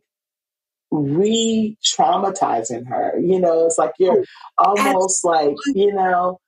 [0.91, 3.19] re traumatizing her.
[3.19, 4.25] You know, it's like you're
[4.59, 6.39] almost like, you know,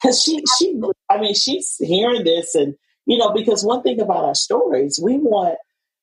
[0.00, 4.24] because she, she, I mean, she's hearing this and, you know, because one thing about
[4.24, 5.58] our stories, we want,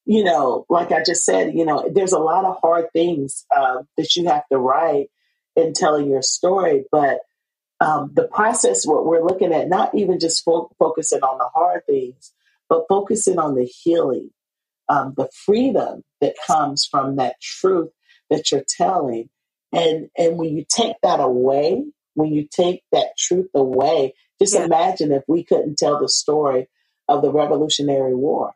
[0.05, 3.83] you know, like I just said, you know, there's a lot of hard things uh,
[3.97, 5.07] that you have to write
[5.55, 7.19] in telling your story, but
[7.79, 11.85] um, the process, what we're looking at, not even just fo- focusing on the hard
[11.85, 12.33] things,
[12.67, 14.31] but focusing on the healing,
[14.89, 17.89] um, the freedom that comes from that truth
[18.29, 19.29] that you're telling.
[19.71, 21.83] And, and when you take that away,
[22.15, 24.65] when you take that truth away, just yeah.
[24.65, 26.67] imagine if we couldn't tell the story
[27.07, 28.53] of the Revolutionary War.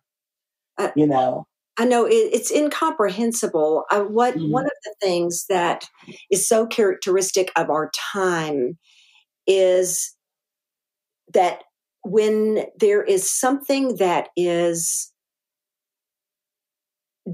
[0.77, 3.85] Uh, you know, I know it, it's incomprehensible.
[3.89, 4.51] Uh, what Mhm.
[4.51, 5.87] one of the things that
[6.29, 8.77] is so characteristic of our time
[9.47, 10.13] is
[11.33, 11.63] that
[12.03, 15.11] when there is something that is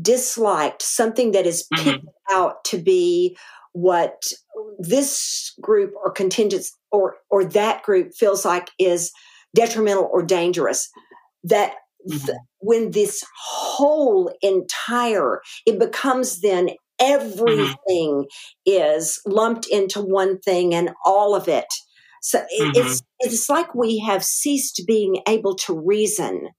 [0.02, 1.84] disliked, something that is Mhm.
[1.84, 3.36] picked out to be
[3.74, 4.32] what
[4.80, 9.12] this group or contingent or or that group feels like is
[9.56, 10.89] detrimental or dangerous,
[11.43, 11.76] that
[12.08, 12.36] th- Mhm.
[12.60, 16.69] when this whole entire it becomes then
[17.00, 18.28] everything
[18.65, 21.67] is lumped into one thing and all of it
[22.21, 26.49] so it, it's it's like we have ceased being able to reason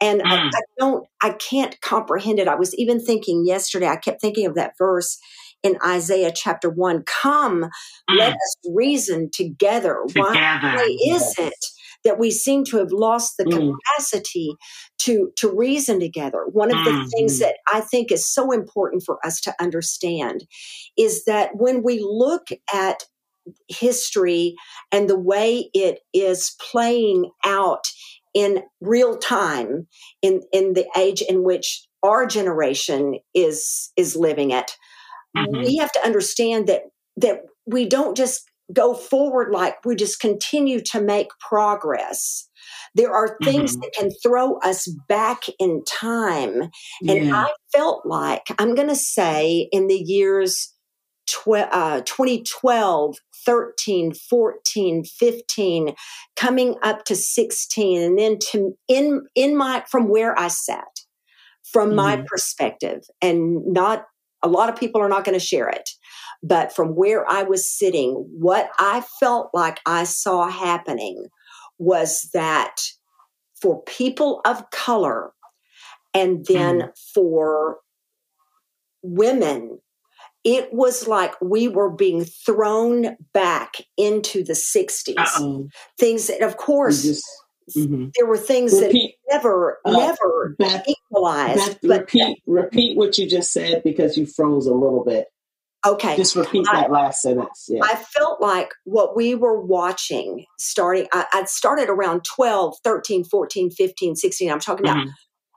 [0.00, 0.50] and I, Mm.
[0.54, 4.54] I don't i can't comprehend it i was even thinking yesterday i kept thinking of
[4.56, 5.18] that verse
[5.62, 7.66] in isaiah chapter 1 come
[8.10, 8.36] let Mm.
[8.36, 10.72] us reason together why, Together.
[10.76, 11.38] why is Yes.
[11.38, 11.64] it
[12.04, 13.72] that we seem to have lost the Mm.
[13.96, 14.54] capacity
[14.98, 17.40] to to reason together one of the things Mhm.
[17.40, 20.46] that i think is so important for us to understand
[20.98, 23.04] is that when we look at
[23.68, 24.54] history
[24.92, 27.84] and the way it is playing out
[28.34, 29.86] in real time
[30.22, 34.76] in in the age in which our generation is is living it
[35.36, 35.64] Mhm.
[35.64, 36.82] we have to understand that
[37.16, 42.48] that we don't just go forward like we just continue to make progress
[42.94, 43.80] there are things Mhm.
[43.82, 47.32] that can throw us back in time and Yeah.
[47.32, 50.73] I felt like, I'm going to say in the years
[51.26, 55.94] tw- uh, 2012, 13, 14, 15,
[56.36, 61.00] coming up to 16, and then to in in my from where I sat,
[61.64, 62.26] from my Mhm.
[62.26, 64.06] perspective, and not
[64.42, 65.88] a lot of people are not going to share it,
[66.42, 71.26] but from where I was sitting, what I felt like I saw happening
[71.78, 72.76] was that
[73.60, 75.32] for people of color
[76.12, 77.78] and then for
[79.02, 79.78] women
[80.44, 85.68] it was like we were being thrown back into the 60s Uh-oh.
[85.98, 87.24] things that of course just-
[87.76, 88.12] mhm.
[88.16, 93.16] there were things that Repeat, never uh, never Beth, equalized Beth, but repeat, repeat what
[93.18, 95.28] you just said because you froze a little bit.
[95.86, 97.66] okay Just repeat I- that last sentence.
[97.68, 97.80] Yeah.
[97.82, 103.70] I felt like what we were watching starting, I, I'd started around 12, 13, 14,
[103.70, 104.50] 15, 16.
[104.52, 105.10] I'm talking about Mhm.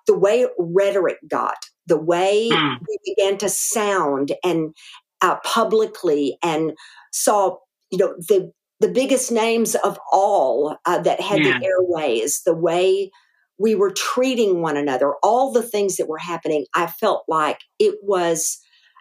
[0.05, 2.79] the way rhetoric got, the way Mm.
[2.87, 4.75] we began to sound and
[5.21, 6.73] uh, publicly and
[7.11, 7.57] saw,
[7.91, 11.59] you know, the, the biggest names of all uh, that had Yeah.
[11.59, 13.11] the airways, the way
[13.57, 16.65] we were treating one another, all the things that were happening.
[16.75, 18.59] I felt like it was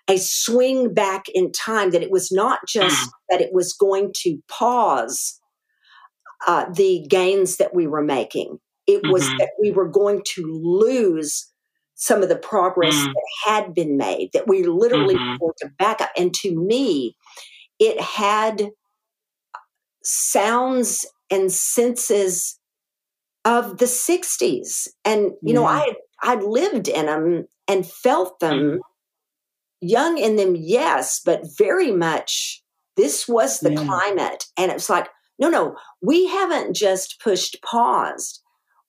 [0.09, 4.39] a swing back in time that it was not just that it was going to
[4.49, 5.39] pause
[6.47, 9.39] uh, the gains that we were making it was Mhm.
[9.39, 11.53] that we were going to lose
[11.97, 13.13] some of the progress Mm.
[13.13, 15.39] that had been made that we literally Mhm.
[15.41, 16.11] were to back up.
[16.17, 17.17] And to me
[17.79, 18.71] it had
[20.03, 22.59] sounds and senses
[23.45, 25.69] of the 60s and you know Yeah.
[25.81, 25.95] i
[26.33, 28.81] i'd lived in them and felt them
[29.81, 32.63] young in them yes but very much
[32.97, 34.47] this was the climate.
[34.57, 38.41] And it's like no no we haven't just pushed paused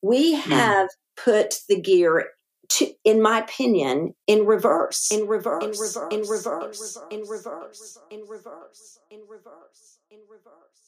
[0.02, 2.30] we have put the gear
[2.70, 5.12] to, in my opinion in reverse.
[5.12, 5.64] In reverse.
[5.64, 5.98] In reverse.
[6.12, 6.98] In reverse.
[7.12, 7.98] In reverse.
[8.12, 9.00] in reverse.
[9.12, 10.00] In reverse.
[10.12, 10.88] In reverse.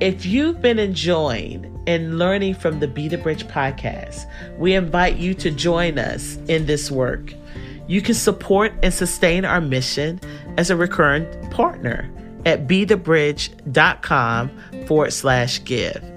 [0.00, 4.26] If you've been enjoying and learning from the Be the Bridge podcast,
[4.58, 7.32] we invite you to join us in this work.
[7.86, 10.20] You can support and sustain our mission
[10.56, 12.10] as a recurrent partner
[12.44, 14.50] at bethebridge.com
[14.86, 16.13] forward slash give.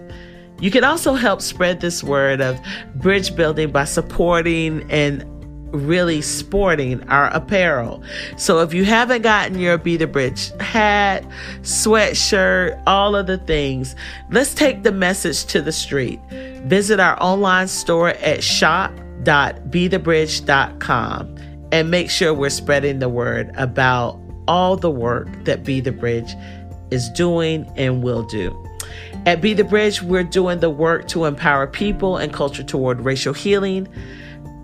[0.60, 2.60] You can also help spread this word of
[2.96, 5.24] bridge building by supporting and
[5.72, 8.04] really sporting our apparel.
[8.38, 11.24] So if you haven't gotten your Be the Bridge hat,
[11.62, 13.96] sweatshirt, all of the things,
[14.32, 16.20] let's take the message to the street.
[16.66, 21.36] Visit our online store at shop.bethebridge.com
[21.72, 26.34] and make sure we're spreading the word about all the work that Be the Bridge
[26.92, 28.67] is doing and will do.
[29.28, 33.34] At Be the Bridge, we're doing the work to empower people and culture toward racial
[33.34, 33.86] healing,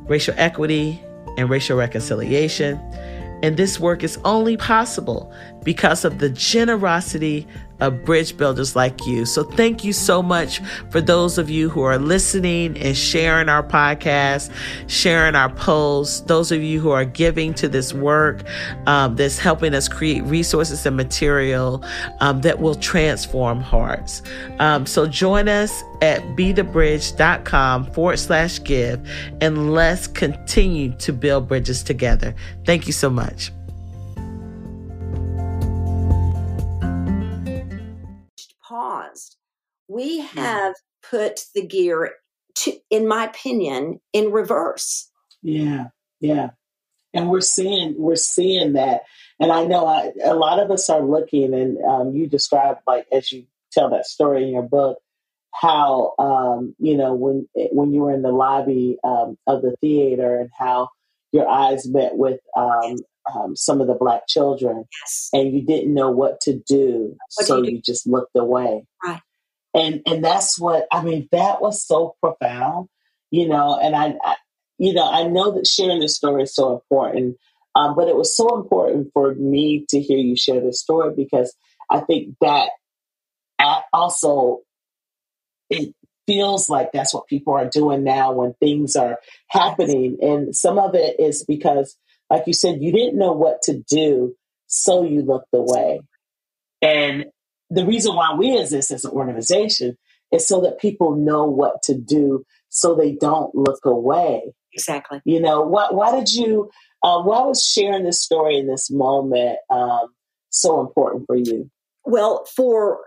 [0.06, 1.04] racial equity,
[1.38, 2.78] and racial reconciliation.
[3.44, 5.34] And this work is only possible
[5.66, 7.46] because of the generosity
[7.92, 9.26] bridge builders like you.
[9.26, 13.64] So thank you so much for those of you who are listening and sharing our
[13.64, 14.52] podcast,
[14.88, 18.44] sharing our posts, those of you who are giving to this work
[18.88, 21.84] um, that's helping us create resources and material
[22.20, 24.22] um, that will transform hearts.
[24.60, 29.00] Um, so join us at bethebridge.com forward slash give
[29.42, 32.36] and let's continue to build bridges together.
[32.66, 33.52] Thank you so much.
[38.74, 39.38] Paused.
[39.88, 40.74] We have
[41.08, 42.14] put the gear,
[42.56, 45.12] to, in my opinion, in reverse.
[45.44, 46.52] Yeah, yeah,
[47.14, 49.02] and we're seeing we're seeing that,
[49.40, 53.06] and I know I, a lot of us are looking, and um, you described like
[53.12, 54.98] as you tell that story in your book
[55.52, 60.40] how um, you know when when you were in the lobby um, of the theater
[60.40, 60.90] and how
[61.32, 62.96] your eyes met with um,
[63.32, 65.30] um, some of the black children Yes.
[65.34, 67.72] and you didn't know what to do What do so you do?
[67.74, 69.22] you just looked away Right.
[69.74, 72.90] and and that's what i mean that was so profound
[73.32, 74.36] you know and i, I
[74.78, 77.38] you know i know that sharing this story is so important
[77.76, 81.56] um, but it was so important for me to hear you share this story because
[81.92, 82.70] i think that
[83.60, 84.62] I also
[85.70, 85.94] it
[86.28, 89.20] feels like that's what people are doing now when things are
[89.50, 91.98] happening and some of it is because
[92.34, 94.36] like you said you didn't know what to do
[94.68, 96.02] so you looked away
[96.82, 97.26] and
[97.70, 99.98] the reason why we exist as an organization
[100.32, 104.42] is so that people know what to do so they don't look away
[104.74, 105.22] Exactly.
[105.26, 106.70] you know what why did you
[107.04, 110.08] uh, why was sharing this story in this moment um,
[110.50, 111.70] so important for you
[112.06, 113.00] Well, for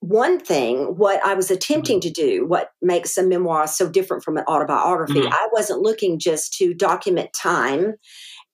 [0.00, 4.36] one thing, what I was attempting to do, what makes a memoir so different from
[4.36, 5.32] an autobiography, Mhm.
[5.32, 7.94] I wasn't looking just to document time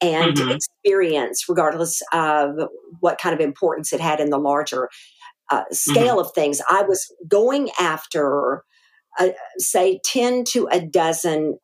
[0.01, 0.57] and Mhm.
[0.57, 2.57] experience, regardless of
[3.01, 4.89] what kind of importance it had in the larger
[5.51, 6.61] uh, scale of things.
[6.71, 8.63] I was going after,
[9.19, 11.59] uh, say, 10 to a dozen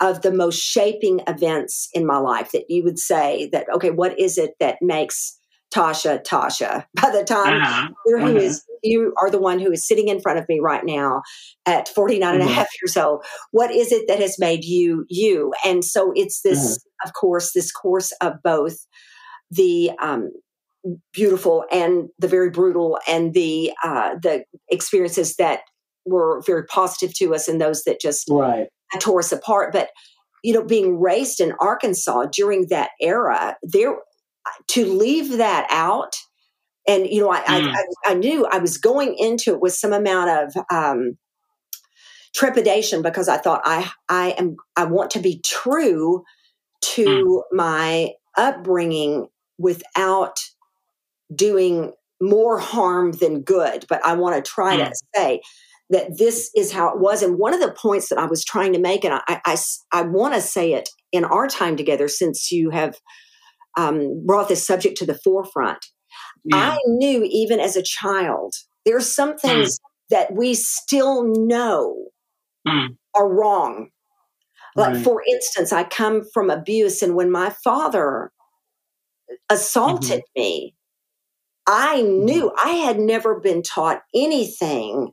[0.00, 4.18] of the most shaping events in my life that you would say that, okay, what
[4.18, 5.35] is it that makes
[5.74, 6.84] Tasha Tasha?
[7.02, 7.88] By the time Uh-huh.
[8.06, 8.40] you're who Mhm.
[8.40, 11.22] is you are the one who is sitting in front of me right now
[11.66, 12.54] at 49 and a Mhm.
[12.54, 16.78] half years old what is it that has made you you and so it's this
[17.04, 18.76] of course this course of both
[19.50, 20.30] the um,
[21.12, 25.60] beautiful and the very brutal and the uh, the experiences that
[26.04, 28.68] were very positive to us and those that just right
[29.00, 29.88] tore us apart but
[30.44, 33.96] you know being raised in arkansas during that era there
[34.68, 36.14] to leave that out
[36.86, 37.46] and you know I, Mm.
[37.48, 41.18] I, I, I knew i was going into it with some amount of um,
[42.34, 46.22] trepidation because i thought i i am i want to be true
[46.82, 49.26] to my upbringing
[49.58, 50.38] without
[51.34, 54.88] doing more harm than good but i want to try Mm.
[54.88, 55.40] to say
[55.90, 58.72] that this is how it was and one of the points that i was trying
[58.72, 59.56] to make and i, I,
[59.92, 62.96] I want to say it in our time together since you have
[63.76, 65.84] um, brought this subject to the forefront
[66.44, 66.70] yeah.
[66.70, 68.54] I knew even as a child,
[68.84, 71.96] there are some things that we still know
[72.66, 72.96] Mm.
[73.14, 73.90] are wrong.
[74.76, 75.04] Like, Right.
[75.04, 78.32] for instance, I come from abuse, and when my father
[79.50, 80.74] assaulted me,
[81.66, 85.12] I knew I had never been taught anything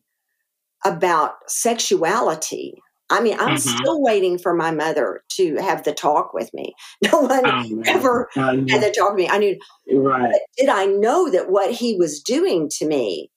[0.85, 2.82] about sexuality.
[3.13, 3.57] I mean, I'm Mhm.
[3.59, 6.73] still waiting for my mother to have the talk with me.
[7.11, 7.83] No one man.
[7.87, 9.29] ever I had the talk with me.
[9.29, 9.57] I knew
[9.91, 13.29] right did I know that what he was doing to me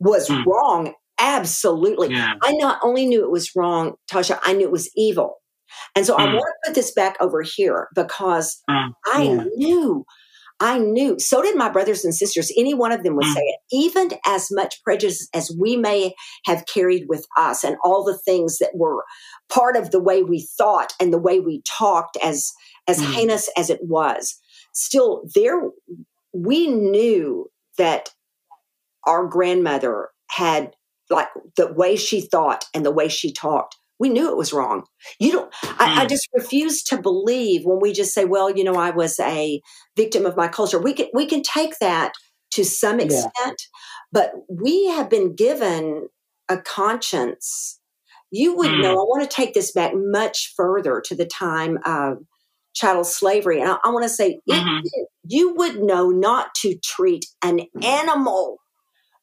[0.00, 0.44] was Mm.
[0.46, 0.94] wrong?
[1.20, 2.10] Absolutely.
[2.12, 5.36] yeah I not only knew it was wrong, Tasha, I knew it was evil.
[5.94, 6.32] And so I Mm.
[6.32, 8.92] want to put this back over here because Mm.
[9.06, 9.44] I Yeah.
[9.56, 10.04] knew,
[10.62, 11.18] I knew.
[11.18, 12.52] So did my brothers and sisters.
[12.56, 13.34] Any one of them would Mm.
[13.34, 13.56] say it.
[13.72, 16.14] Even as much prejudice as we may
[16.46, 19.04] have carried with us and all the things that were
[19.50, 22.52] part of the way we thought and the way we talked as
[22.88, 23.12] as Mm.
[23.14, 24.36] heinous as it was
[24.72, 25.60] still there
[26.32, 28.10] we knew that
[29.06, 30.74] our grandmother had
[31.10, 34.84] like the way she thought and the way she talked we knew it was wrong
[35.20, 36.08] you don't I, I Mm.
[36.08, 39.60] just refuse to believe when we just say well you know i was a
[39.96, 42.12] victim of my culture we can we can take that
[42.56, 43.06] to some Yeah.
[43.06, 43.62] extent
[44.10, 46.08] but we have been given
[46.48, 47.78] a conscience
[48.30, 48.82] you would Mm.
[48.82, 52.18] know i want to take this back much further to the time of
[52.74, 54.82] chattel slavery and i, I want to say it- Mhm.
[55.28, 58.58] you would know not to treat an animal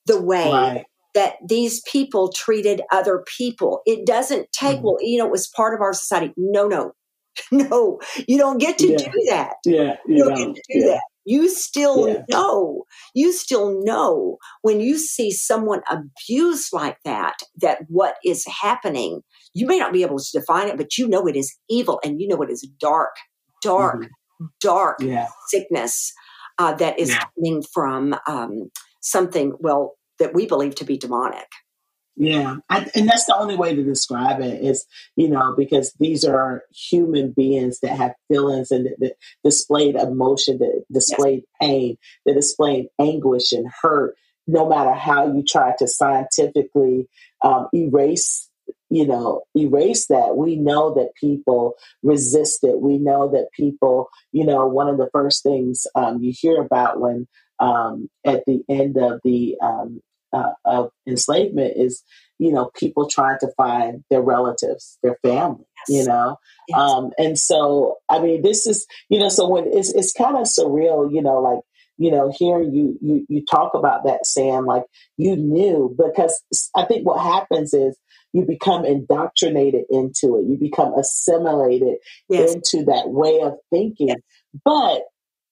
[0.05, 0.86] the way right
[1.16, 3.82] that these people treated other people.
[3.86, 4.84] It doesn't take, Mhm.
[4.84, 6.34] well, you know, it was part of our society.
[6.38, 6.93] No, no,
[7.51, 8.97] no, you don't get to Yeah.
[8.97, 9.55] do that.
[9.66, 10.93] yeah You you don't know get to do yeah.
[10.93, 11.01] that.
[11.26, 12.24] You still Yeah.
[12.30, 12.84] know,
[13.14, 19.22] you still know when you see someone abused like that, that what is happening,
[19.53, 22.20] you may not be able to define it, but you know it is evil and
[22.20, 23.16] you know it is dark,
[23.62, 24.07] dark,
[24.62, 25.28] dark Yeah.
[25.47, 26.14] sickness
[26.57, 28.70] uh, that is coming from um,
[29.01, 31.47] something, well, that we believe to be demonic.
[32.22, 36.26] Yeah, I, and that's the only way to describe it is, you know, because these
[36.26, 41.95] are human beings that have feelings and that, that displayed emotion, that displayed pain,
[42.26, 44.15] that displayed anguish and hurt.
[44.47, 47.07] No matter how you try to scientifically
[47.41, 48.49] um, erase,
[48.89, 52.82] you know, erase that, we know that people resist it.
[52.82, 56.99] We know that people, you know, one of the first things um, you hear about
[56.99, 60.01] when um, at the end of the um,
[60.34, 62.03] uh, of enslavement is
[62.38, 66.38] you know people trying to find their relatives their family you know?
[66.67, 66.80] Yes.
[66.80, 70.43] um and so i mean this is you know so when it's it's kind of
[70.43, 71.61] surreal you know like
[71.97, 74.84] you know here you you you talk about that sam like
[75.17, 76.41] you knew because
[76.75, 77.97] i think what happens is
[78.34, 80.45] you become indoctrinated into it.
[80.47, 81.97] You become assimilated
[82.30, 82.53] Yes.
[82.53, 84.15] into that way of thinking.
[84.63, 85.01] But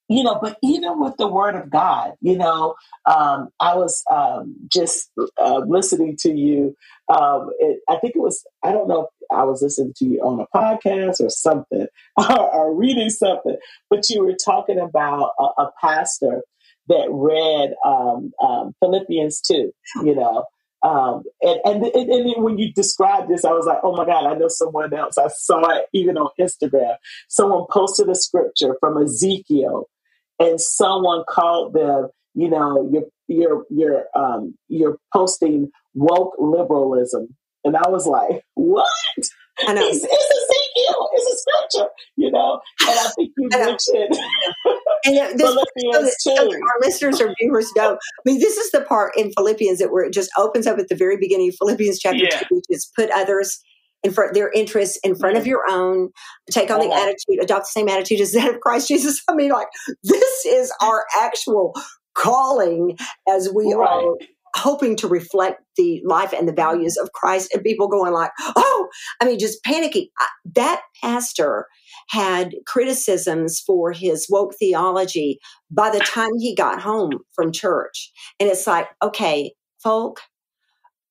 [0.08, 4.55] you know but even with the word of god you know um, i was um,
[4.72, 6.76] just uh, listening to you
[7.10, 10.20] um, it, i think it was i don't know if i was listening to you
[10.22, 11.88] on a podcast or something
[12.18, 13.58] or, or reading something
[13.89, 16.41] but you were talking about a, a pastor
[16.88, 19.72] that read um, um, philippians 2
[20.03, 20.45] you know
[20.84, 24.28] um, and, and, and, and when you described this, I was like, oh my God,
[24.28, 25.18] I know someone else.
[25.18, 26.95] I saw it even on Instagram.
[27.28, 29.89] Someone posted a scripture from Ezekiel
[30.40, 37.36] and someone called them, you know, you're you're you're um you're posting woke liberalism.
[37.64, 38.88] And I was like, what?
[39.68, 39.82] I know.
[39.84, 41.10] It's, it's Ezekiel.
[41.14, 41.38] It's a
[41.76, 42.62] scripture, you know.
[42.82, 44.20] And I think you I mentioned
[45.06, 47.94] And it- this, so Philippians that, so that our listeners or viewers know.
[47.96, 50.88] I mean, this is the part in Philippians that where it just opens up at
[50.90, 52.40] the very beginning of Philippians chapter Yeah.
[52.40, 53.60] two, which is put others
[54.04, 56.10] in front their interests in front of your own,
[56.52, 59.22] take on the attitude, adopt the same attitude as that of Christ Jesus.
[59.30, 59.68] I mean, like
[60.04, 61.74] this is our actual
[62.14, 62.98] calling
[63.30, 63.88] as we Right.
[63.88, 64.14] are
[64.56, 66.62] hoping to reflect the life and the mm-hmm.
[66.62, 68.88] values of Christ and people going like, oh,
[69.22, 70.08] I mean, just panicking.
[70.20, 71.68] I- That pastor
[72.10, 75.39] had criticisms for his woke theology
[75.70, 78.12] by the time he got home from church.
[78.39, 80.22] And it's like, okay, folk,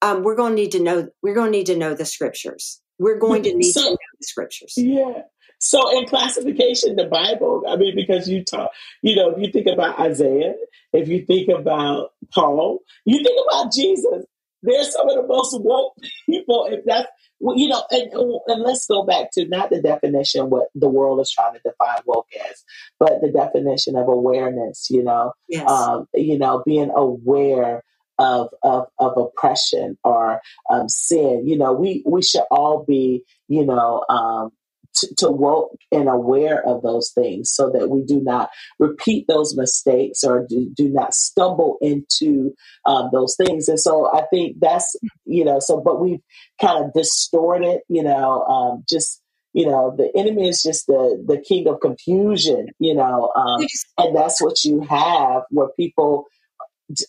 [0.02, 2.80] um, we're going to need to know, we're going to need to know the scriptures.
[2.98, 4.74] We're going to need to know the scriptures.
[4.76, 5.22] Yeah.
[5.58, 8.70] So in classification, the Bible, I mean, because you talk,
[9.02, 10.54] you know, if you think about Isaiah,
[10.92, 14.24] if you think about Paul, you think about Jesus,
[14.62, 15.94] they're some of the most woke
[16.26, 16.68] people.
[16.70, 17.08] If that's,
[17.40, 21.20] well, you know, and, and let's go back to not the definition what the world
[21.20, 22.64] is trying to define woke as,
[22.98, 25.70] but the definition of awareness, you know, Yes.
[25.70, 27.82] um, you know, being aware
[28.18, 30.40] of, of, of oppression or
[30.70, 31.46] um, sin.
[31.46, 34.50] You know, we, we should all be, you know, um,
[34.96, 38.48] to, to woke and aware of those things so that we do not
[38.78, 42.54] repeat those mistakes or do, do not stumble into
[42.86, 43.68] um, those things.
[43.68, 44.96] And so I think that's,
[45.26, 46.22] you know, so, but we've
[46.60, 49.20] kind of distorted, you know, um, just,
[49.52, 53.66] you know, the enemy is just the, the king of confusion, you know, um,
[53.98, 56.24] and that's what you have where people,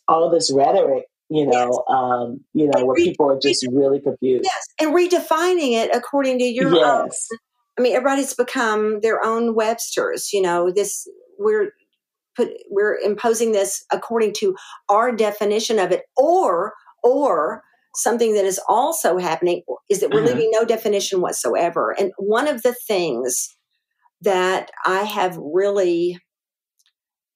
[0.07, 4.43] all this rhetoric, you know, um, you know, where Re- people are just really confused.
[4.45, 4.63] yes.
[4.79, 7.27] And redefining it according to your own Yes.
[7.77, 10.33] I mean, everybody's become their own Websters.
[10.33, 11.07] You know, this
[11.37, 11.71] we're
[12.35, 14.55] put we're imposing this according to
[14.89, 16.73] our definition of it, or
[17.03, 17.61] or
[17.95, 20.33] something that is also happening is that we're Uh-huh.
[20.33, 21.95] leaving no definition whatsoever.
[21.97, 23.55] And one of the things
[24.21, 26.19] that I have really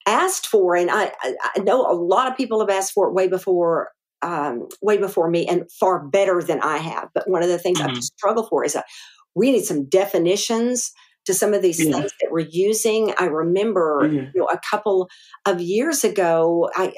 [0.06, 3.14] asked for, and I, I I know a lot of people have asked for it
[3.14, 3.90] way before.
[4.24, 7.08] Um, way before me and far better than I have.
[7.12, 8.08] But one of the things I've Mhm.
[8.16, 8.84] struggled for is that
[9.34, 10.92] we need some definitions
[11.26, 11.92] to some of these Yeah.
[11.92, 13.14] things that we're using.
[13.18, 14.22] I remember, Yeah.
[14.34, 15.08] you know, a couple
[15.46, 16.92] of years ago, I,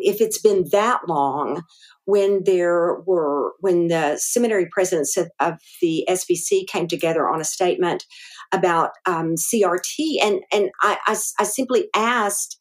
[0.00, 1.62] if it's been that long,
[2.04, 7.44] when there were when the seminary presidents of, of the SBC came together on a
[7.44, 8.04] statement
[8.52, 12.58] about um, CRT, and and I, I I simply asked,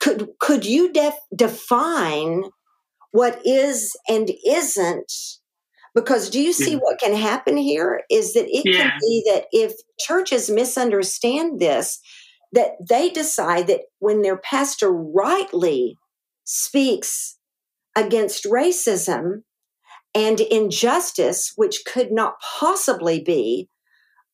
[0.00, 2.44] could could you def- define
[3.10, 5.12] what is and isn't
[5.94, 6.78] because do you see Yeah.
[6.78, 8.02] what can happen here?
[8.10, 12.00] Is that it can be that if churches misunderstand this
[12.52, 15.98] that they decide that when their pastor rightly
[16.44, 17.36] speaks
[17.96, 19.42] against racism
[20.14, 23.68] and injustice which could not possibly be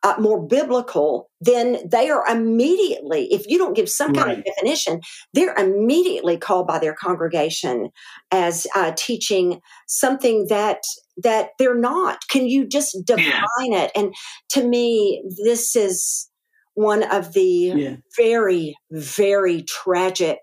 [0.02, 5.00] uh, more biblical, then they are immediately, if you don't give some kind of definition,
[5.34, 7.90] they're immediately called by their congregation
[8.30, 10.78] as uh, teaching something that
[11.22, 12.18] that they're not.
[12.30, 13.90] Can you just define it?
[13.94, 14.14] And
[14.50, 16.28] to me, this is
[16.74, 17.42] one of the
[17.76, 17.96] Yeah.
[18.16, 20.38] very, very tragic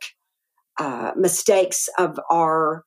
[0.80, 2.84] uh, mistakes of our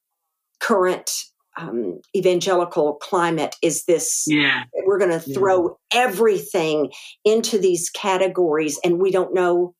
[0.61, 1.11] current
[1.57, 3.57] um, evangelical climate.
[3.63, 4.25] Is this?
[4.27, 4.65] Yeah.
[4.87, 5.35] we're going to Yeah.
[5.35, 6.93] throw everything
[7.25, 9.75] into these categories and we don't know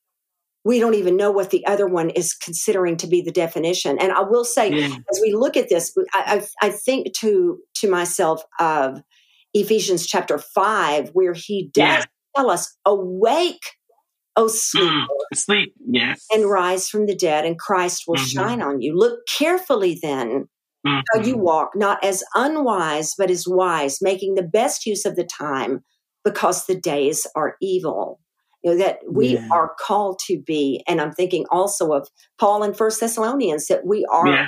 [0.63, 4.11] we don't even know what the other one is considering to be the definition and
[4.11, 4.95] i will say Yeah.
[5.11, 9.01] as we look at this i, I, I think to to myself of
[9.53, 12.03] ephesians chapter 5 where he does Yeah.
[12.35, 13.63] tell us awake
[14.37, 15.05] o sleeper Mm.
[15.35, 15.73] Sleep.
[15.85, 16.25] Yes.
[16.31, 18.27] and rise from the dead and christ will Mhm.
[18.33, 20.47] shine on you look carefully then
[20.87, 21.01] Mhm.
[21.13, 25.23] how you walk, not as unwise, but as wise, making the best use of the
[25.23, 25.83] time
[26.25, 28.19] because the days are evil.
[28.63, 29.47] You know, that we Yeah.
[29.51, 32.07] are called to be, and I'm thinking also of
[32.39, 34.47] Paul in First Thessalonians, that we are Yeah.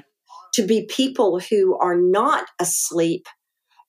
[0.55, 3.25] to be people who are not asleep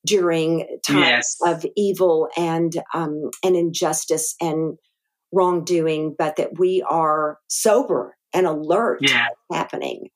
[0.07, 1.37] during times Yes.
[1.45, 4.79] of evil and um, and injustice and
[5.33, 9.27] wrongdoing, but that we are sober and alert Yeah.
[9.49, 10.09] what's happening.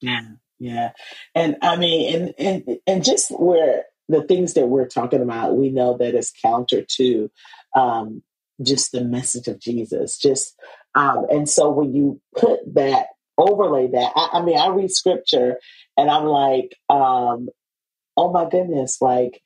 [0.00, 0.22] Yeah,
[0.58, 0.92] yeah,
[1.34, 5.70] and I mean, and and and just where the things that we're talking about, we
[5.70, 7.30] know that is counter to
[7.76, 8.22] um,
[8.62, 10.18] just the message of Jesus.
[10.18, 10.54] Just
[10.94, 13.06] um, and so when you put that
[13.38, 15.56] overlay that, I, I mean, I read scripture
[15.96, 17.48] and I'm like, um,
[18.16, 19.40] oh my goodness, like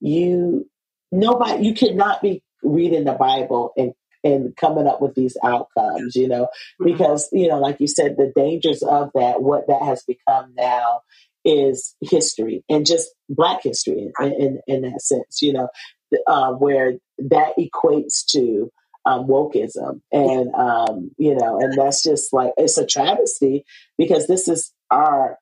[0.00, 0.68] you,
[1.10, 3.92] nobody, you cannot be reading the Bible and
[4.22, 6.48] and coming up with these outcomes, you know,
[6.78, 11.00] because you know like you said the dangers of that what that has become now
[11.44, 15.68] is history and just black history in, in, in that sense you know
[16.26, 18.70] uh, where that equates to
[19.04, 20.00] um, wokeism.
[20.12, 23.64] And um, you know and that's just like it's a travesty
[23.98, 25.38] because this is our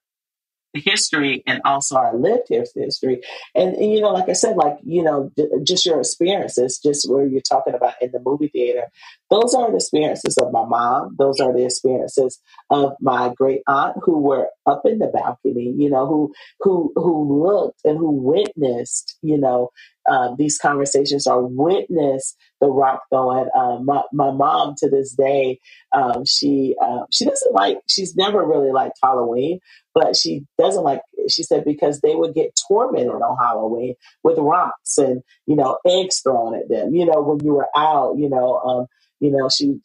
[0.75, 3.21] history and also our lived history.
[3.55, 7.11] And, and you know like i said like you know j- just your experiences just
[7.11, 8.85] where you're talking about in the movie theater
[9.31, 11.17] those are the experiences of my mom.
[11.19, 12.41] Those are the experiences
[12.71, 17.45] of my great aunt who were up in the balcony you know who who who
[17.45, 19.71] looked and who witnessed you know
[20.09, 23.49] um, these conversations or witness the rock throwing.
[23.57, 25.61] Um, my, my mom to this day
[25.95, 29.61] um, she uh, she doesn't like she's never really liked halloween
[29.95, 34.99] but she doesn't like she said because they would get tormented on halloween with rocks
[34.99, 36.95] and you know eggs thrown at them.
[36.95, 38.87] You know when you were out you know um,
[39.21, 39.79] you know she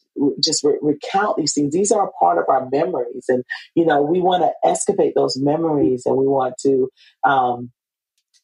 [0.44, 1.74] just re- recount these things.
[1.74, 3.44] These are a part of our memories and
[3.76, 6.90] you know we want to excavate those memories and we want to
[7.24, 7.72] um,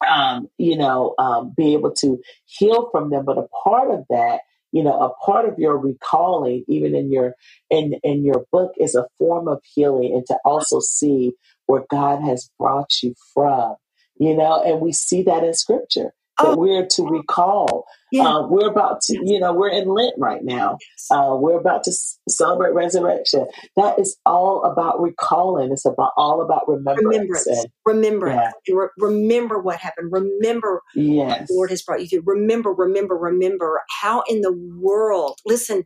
[0.08, 3.26] um, you know um, be able to heal from them.
[3.26, 4.42] But a part of that
[4.72, 7.34] you know a part of your recalling even in your
[7.70, 11.32] in in your book is a form of healing and to also see
[11.66, 13.76] where god has brought you from
[14.20, 16.56] you know and we see that in scripture that Oh.
[16.58, 18.28] we're to recall Yeah.
[18.28, 20.78] uh, we're about to you know we're in lent right now
[21.12, 21.92] uh, we're about to
[22.30, 28.54] celebrate resurrection that is all about recalling it's about all about remembrance, remembrance, and remembrance,
[28.70, 30.12] Re- remember what happened.
[30.12, 32.24] Remember what yes the Lord has brought you through.
[32.26, 33.82] Remember, remember, remember.
[34.02, 35.40] How in the world?
[35.46, 35.84] Listen,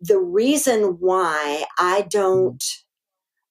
[0.00, 2.62] the reason why I don't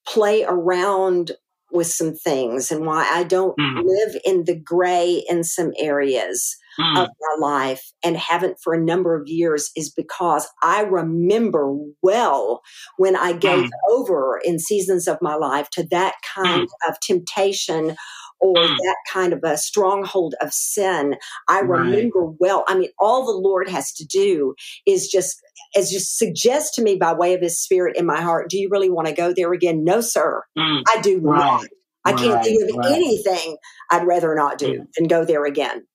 [0.07, 1.31] play around
[1.73, 3.83] with some things and why I don't Mm.
[3.85, 8.81] live in the gray in some areas Mm, of my life and haven't for a
[8.83, 12.61] number of years is because I remember well
[12.97, 13.69] when I gave Mm.
[13.91, 17.95] over in seasons of my life to that kind of temptation
[18.43, 18.77] or Mm.
[18.77, 21.15] that kind of a stronghold of sin.
[21.49, 21.69] I Right.
[21.69, 22.65] remember well.
[22.67, 24.55] I mean, all the Lord has to do
[24.87, 25.41] is just
[25.77, 28.69] as just suggest to me by way of his spirit in my heart, do you
[28.71, 29.83] really want to go there again?
[29.85, 30.43] No, sir.
[30.57, 31.43] mm, I do Right.
[31.45, 31.63] not.
[32.05, 32.91] I can't Right, think of right.
[32.93, 33.57] anything
[33.91, 34.87] I'd rather not do Mm.
[34.97, 35.87] than go there again.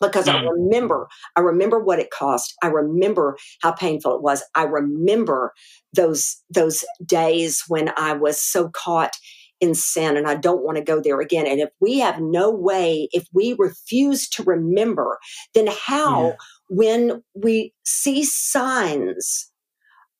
[0.00, 0.50] Because I Mm.
[0.50, 2.54] remember, I remember what it cost.
[2.62, 4.42] I remember how painful it was.
[4.54, 5.52] I remember
[5.94, 9.14] those those days when I was so caught
[9.60, 11.46] in sin and I don't want to go there again.
[11.46, 15.18] And if we have no way, if we refuse to remember,
[15.54, 16.36] then how, Yeah.
[16.68, 19.50] when we see signs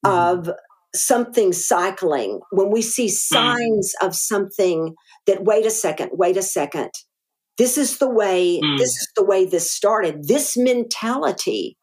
[0.05, 0.49] Mhm.
[0.49, 0.51] of
[0.95, 4.95] something cycling, when we see signs of something
[5.27, 6.91] that, wait a second, wait a second,
[7.59, 8.79] this is the way, Mm.
[8.79, 10.27] this is the way this started.
[10.29, 11.77] This mentality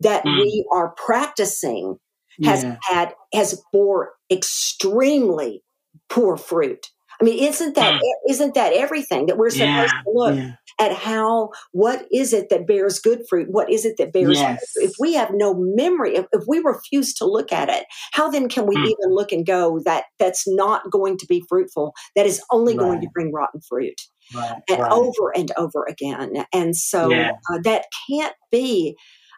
[0.00, 0.40] that Mm.
[0.40, 1.98] we are practicing
[2.44, 2.76] has Yeah.
[2.82, 5.62] had has bore extremely
[6.08, 6.86] poor fruit.
[7.20, 8.38] I mean, isn't that Mm.
[8.38, 10.02] not that everything that we're supposed Yeah.
[10.04, 10.50] to look Yeah.
[10.78, 13.48] at how what is it that bears good fruit?
[13.50, 14.72] What is it that bears Yes.
[14.76, 18.50] if we have no memory, if, if we refuse to look at it, how then
[18.50, 18.84] can we Mm.
[18.84, 21.94] even look and go that that's not going to be fruitful?
[22.16, 23.98] That is only going to bring rotten fruit
[24.34, 24.60] Right.
[24.68, 24.92] and Right.
[24.92, 26.44] over and over again.
[26.52, 27.30] And so Yeah.
[27.50, 28.94] uh, that can't be.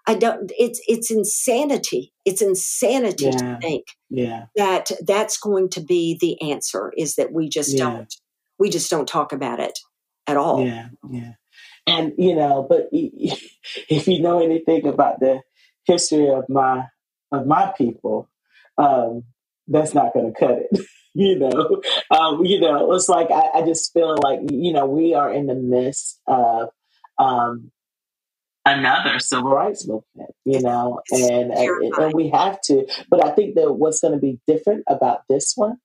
[0.09, 0.51] I don't.
[0.59, 2.15] It's it's insanity.
[2.25, 3.31] It's insanity Yeah.
[3.39, 4.47] to think Yeah.
[4.57, 6.93] that that's going to be the answer.
[6.97, 7.85] Is that we just Yeah.
[7.91, 8.15] don't
[8.59, 9.79] we just don't talk about it
[10.27, 10.65] at all.
[10.67, 11.33] Yeah, yeah.
[11.87, 15.43] And you know, but if you know anything about the
[15.85, 16.87] history of my
[17.31, 18.31] of my people,
[18.79, 19.25] um,
[19.67, 20.87] that's not going to cut it.
[21.15, 25.13] you know, um, you know, it's like I, I just feel like you know we
[25.13, 26.71] are in the midst of
[27.19, 27.71] um,
[28.69, 30.31] another civil rights movement.
[30.45, 32.87] You know, and and, and we have to.
[33.11, 35.77] But I think that what's going to be different about this one,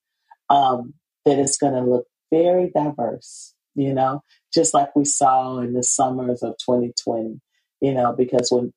[0.50, 0.94] um,
[1.26, 3.54] that it's going to look very diverse.
[3.76, 4.24] You know,
[4.54, 7.42] just like we saw in the summers of 2020,
[7.82, 8.72] you know, because when,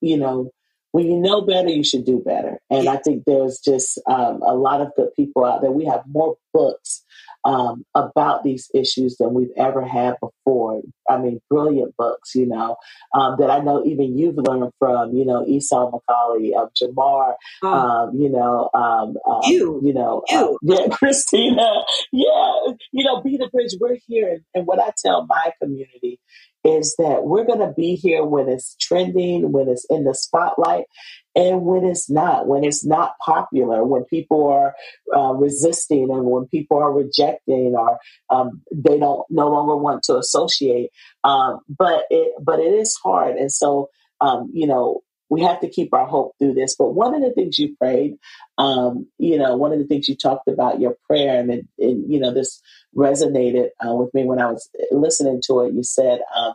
[0.00, 0.50] you know,
[0.92, 2.60] when you know better, you should do better.
[2.70, 5.70] And I think there's just um, a lot of good people out there.
[5.70, 7.02] We have more books
[7.44, 10.82] um, about these issues than we've ever had before.
[11.08, 12.76] I mean, brilliant books, you know,
[13.14, 17.68] um, that I know even you've learned from, you know, Esau McCauley, um, Jemar, Oh,
[17.72, 19.80] um, you know, um, um, You.
[19.84, 20.54] you know, You.
[20.54, 21.66] uh, yeah, Christina,
[22.12, 22.52] yeah,
[22.92, 23.72] you know, be the bridge.
[23.80, 26.20] We're here, and, and what I tell my community
[26.64, 30.84] is that we're going to be here when it's trending, when it's in the spotlight,
[31.34, 34.74] and when it's not, when it's not popular, when people are
[35.16, 37.98] uh, resisting, and when people are rejecting, or
[38.30, 40.90] um, they don't no longer want to associate.
[41.24, 43.88] Um, but it, but it is hard, and so
[44.20, 45.00] um, you know
[45.32, 46.76] we have to keep our hope through this.
[46.76, 48.18] But one of the things you prayed,
[48.58, 52.12] um, you know, one of the things you talked about your prayer, and, it, and
[52.12, 52.60] you know, this
[52.94, 55.72] resonated uh, with me when I was listening to it.
[55.72, 56.52] You said um,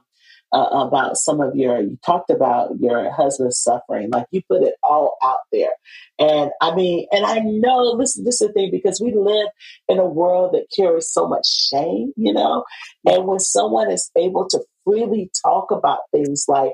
[0.54, 4.76] uh, about some of your, you talked about your husband's suffering, like you put it
[4.84, 5.72] all out there.
[6.20, 9.48] And I mean, and I know this, this is the thing because we live
[9.88, 12.64] in a world that carries so much shame, you know,
[13.08, 16.74] and when someone is able to freely talk about things like,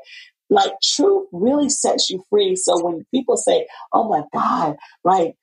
[0.50, 2.56] like truth really sets you free.
[2.56, 5.36] So when people say, "Oh my God," like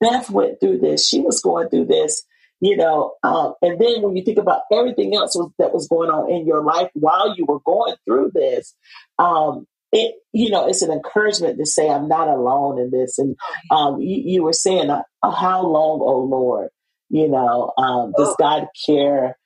[0.00, 2.24] Beth went through this, she was going through this,
[2.60, 6.10] you know, um, and then when you think about everything else was, that was going
[6.10, 8.74] on in your life while you were going through this,
[9.18, 13.18] um, it you know it's an encouragement to say I'm not alone in this.
[13.18, 13.36] And
[13.70, 16.70] um, you, you were saying, uh, "How long, oh Lord?"
[17.10, 18.36] You know, um, does Oh.
[18.38, 19.36] God care?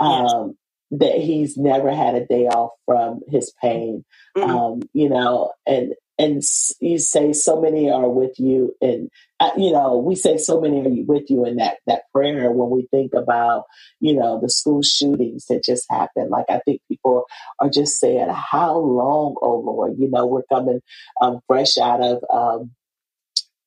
[0.00, 0.56] Um,
[0.92, 4.04] that he's never had a day off from his pain
[4.36, 4.42] Mhm.
[4.48, 6.42] um, you know, and and
[6.80, 9.08] you say so many are with you, and
[9.40, 12.70] uh, you know we say so many are with you in that that prayer when
[12.70, 13.64] we think about
[14.00, 16.30] you know the school shootings that just happened.
[16.30, 17.24] Like I think people
[17.60, 20.80] are just saying, "How long, oh Lord?" You know, we're coming
[21.20, 22.24] um, fresh out of.
[22.32, 22.72] Um,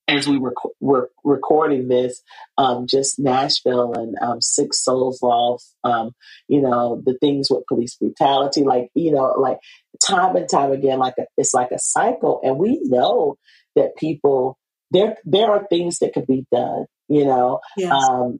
[0.07, 2.21] as we were, were recording this,
[2.57, 5.75] um, just Nashville and um, six souls lost.
[5.83, 6.11] Um,
[6.47, 9.57] you know the things with police brutality, like you know, like
[10.01, 13.37] time and time again, like a, it's like a cycle, and we know
[13.75, 14.57] that people
[14.91, 17.91] there there are things that could be done, you know, Yes.
[17.91, 18.39] um,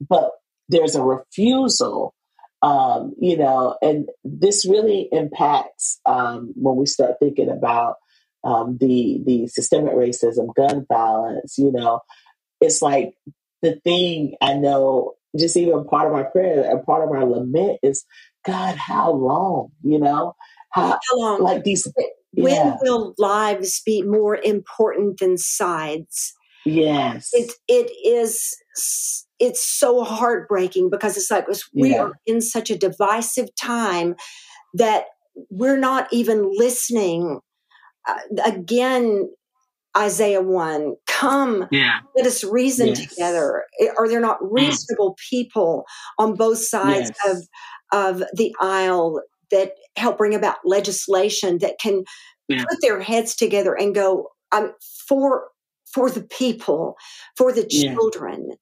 [0.00, 0.30] but
[0.68, 2.14] there's a refusal,
[2.62, 7.96] um, you know, and this really impacts um, when we start thinking about
[8.44, 12.00] um, the the systemic racism, gun violence, you know,
[12.60, 13.14] it's like
[13.62, 17.78] the thing I know, just even part of our prayer and part of our lament
[17.82, 18.04] is,
[18.44, 20.34] God, how long, you know,
[20.70, 21.40] how How long?
[21.42, 21.86] like these,
[22.34, 22.76] when yeah.
[22.82, 26.32] will lives be more important than sides?
[26.64, 28.56] yes, It it is
[29.38, 32.02] it's so heartbreaking because it's like we Yeah.
[32.04, 34.14] are in such a divisive time
[34.74, 35.06] that
[35.50, 37.40] we're not even listening.
[38.08, 39.30] Uh, again,
[39.96, 43.08] Isaiah one, come, yeah, let us reason Yes.
[43.10, 43.64] together.
[43.98, 45.84] Are there not reasonable people
[46.18, 47.48] on both sides Yes.
[47.92, 52.04] of of the aisle that help bring about legislation that can
[52.48, 52.64] Yeah.
[52.68, 54.72] put their heads together and go um,
[55.08, 55.48] for
[55.94, 56.96] for the people,
[57.36, 57.94] for the Yeah.
[57.94, 58.52] children,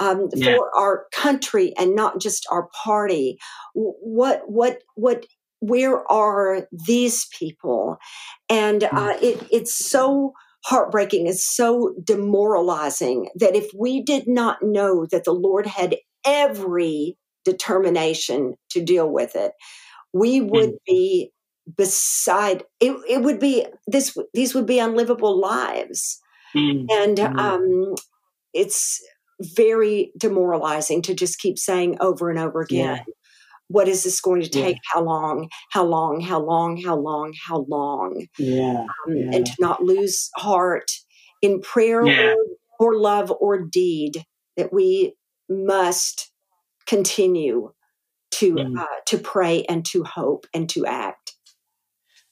[0.00, 0.56] um, Yeah.
[0.56, 3.38] for our country, and not just our party.
[3.74, 5.24] What what what?
[5.60, 7.98] Where are these people?
[8.48, 9.12] And Mm.
[9.14, 10.32] uh, it, it's so
[10.64, 11.26] heartbreaking.
[11.26, 15.96] It's so demoralizing that if we did not know that the Lord had
[16.26, 19.52] every determination to deal with it,
[20.12, 20.78] we would Mm.
[20.86, 21.32] be
[21.76, 26.20] beside it, it would be this these would be unlivable lives
[26.54, 26.92] Mm.
[26.92, 27.30] and Mm.
[27.38, 27.94] um
[28.54, 29.00] it's
[29.56, 32.88] very demoralizing to just keep saying over and over again.
[32.88, 33.04] Yeah.
[33.70, 34.64] What is this going to Yeah.
[34.64, 34.78] take?
[34.92, 35.48] How long?
[35.72, 36.20] How long?
[36.20, 36.76] How long?
[36.82, 37.34] How long?
[37.46, 38.26] How long?
[38.38, 38.86] Yeah.
[39.08, 39.30] Um, yeah.
[39.34, 40.90] And to not lose heart
[41.42, 42.34] in prayer Yeah.
[42.34, 42.36] or,
[42.80, 44.24] or love or deed,
[44.56, 45.14] that we
[45.48, 46.32] must
[46.86, 47.72] continue
[48.32, 48.78] to Mm.
[48.78, 51.34] uh, to pray and to hope and to act.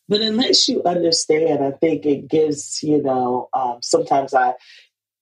[0.08, 3.48] But unless you understand, I think it gives you know.
[3.52, 4.54] Um, sometimes I,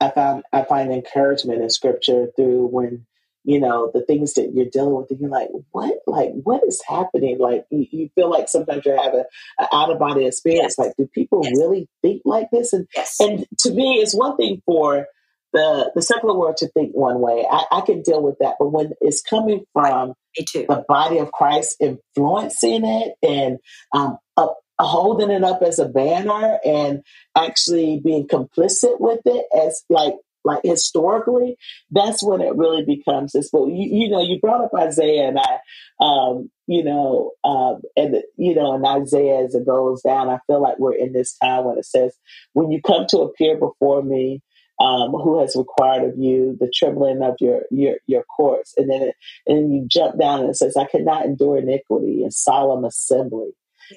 [0.01, 3.07] I found I find encouragement in scripture through when
[3.47, 6.83] you know the things that you're dealing with, and you're like, what, like what is
[6.87, 7.39] happening?
[7.39, 9.25] Like you, you feel like sometimes you're having
[9.59, 10.75] an out of body experience.
[10.79, 10.87] Yes.
[10.87, 11.53] Like, do people Yes.
[11.59, 12.73] really think like this?
[12.75, 13.17] And Yes.
[13.21, 15.07] and to me, it's one thing for
[15.53, 17.47] the the secular world to think one way.
[17.51, 21.77] I, I can deal with that, but when it's coming from the body of Christ
[21.81, 23.59] influencing it and
[23.95, 27.03] um, up, holding it up as a banner and
[27.37, 30.15] actually being complicit with it as like
[30.47, 31.57] like historically,
[31.91, 33.51] that's when it really becomes this.
[33.51, 35.59] But you, you know, you brought up Isaiah and I,
[36.01, 40.63] um, you know, um, and you know, in Isaiah as it goes down, I feel
[40.63, 42.17] like we're in this time when it says,
[42.55, 44.43] "When you come to appear before me."
[44.79, 49.01] Um, who has required of you the trembling of your your your courts, and then
[49.01, 49.15] it,
[49.47, 53.53] and then you jump down and it says, "I cannot endure iniquity and solemn assembly."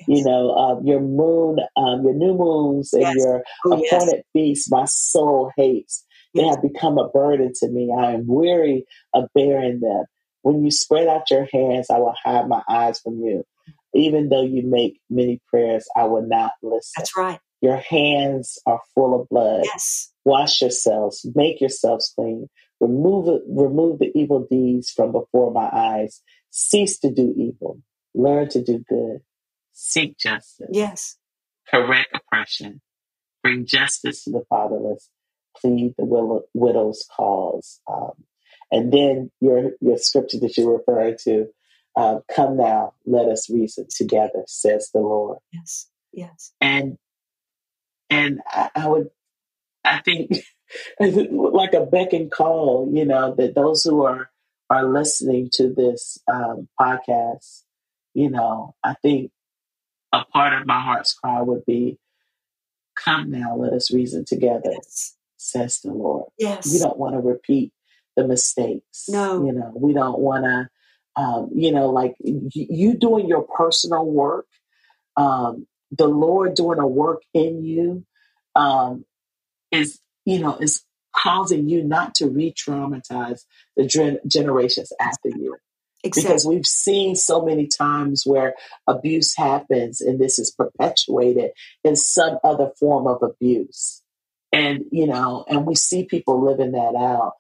[0.08, 3.16] You know, um, your moon, um, your new moons, and Yes.
[3.18, 3.92] your Oh, yes.
[3.92, 6.06] appointed feasts, my soul hates.
[6.34, 7.94] They have become a burden to me.
[7.98, 10.06] I am weary of bearing them.
[10.42, 13.44] When you spread out your hands, I will hide my eyes from you.
[13.94, 16.94] Even though you make many prayers, I will not listen.
[16.98, 17.40] That's right.
[17.62, 19.62] Your hands are full of blood.
[19.66, 20.14] Yes.
[20.24, 22.48] Wash yourselves, make yourselves clean.
[22.80, 26.22] Remove remove the evil deeds from before my eyes.
[26.52, 27.82] Cease to do evil.
[28.14, 29.20] Learn to do good.
[29.74, 30.70] Seek justice.
[30.72, 31.18] Yes.
[31.70, 32.82] Correct oppression.
[33.44, 35.10] Bring justice to the fatherless.
[35.62, 37.82] Plead the widow, widow's cause.
[37.92, 38.12] Um,
[38.72, 41.48] and then your your scripture that you're referring to.
[41.96, 45.90] Uh, Come now, let us reason together, says the Lord Yes.
[46.14, 46.54] Yes.
[46.62, 46.98] and
[48.10, 49.10] and I, I would
[49.84, 50.32] I think
[51.00, 54.30] like a beck and call, you know, that those who are
[54.70, 57.64] are listening to this um, podcast,
[58.14, 59.32] you know, I think
[60.14, 61.98] a part of my heart's cry would be,
[62.96, 65.16] "Come now, let us reason together," Yes.
[65.40, 66.30] Says the Lord.
[66.38, 66.72] Yes.
[66.72, 67.72] We don't want to repeat
[68.16, 69.06] the mistakes.
[69.08, 69.46] No.
[69.46, 74.46] you know, we don't want to, um, you know, like you doing your personal work,
[75.18, 78.06] um, the Lord doing a work in you,
[78.56, 79.06] um,
[79.72, 80.84] is you know is
[81.16, 83.42] causing you not to re-traumatize
[83.76, 85.58] the gen- generations after you
[86.04, 86.30] Exactly.
[86.30, 88.54] because we've seen so many times where
[88.88, 91.52] abuse happens and this is perpetuated
[91.84, 94.02] in some other form of abuse
[94.52, 97.34] and you know and we see people living that out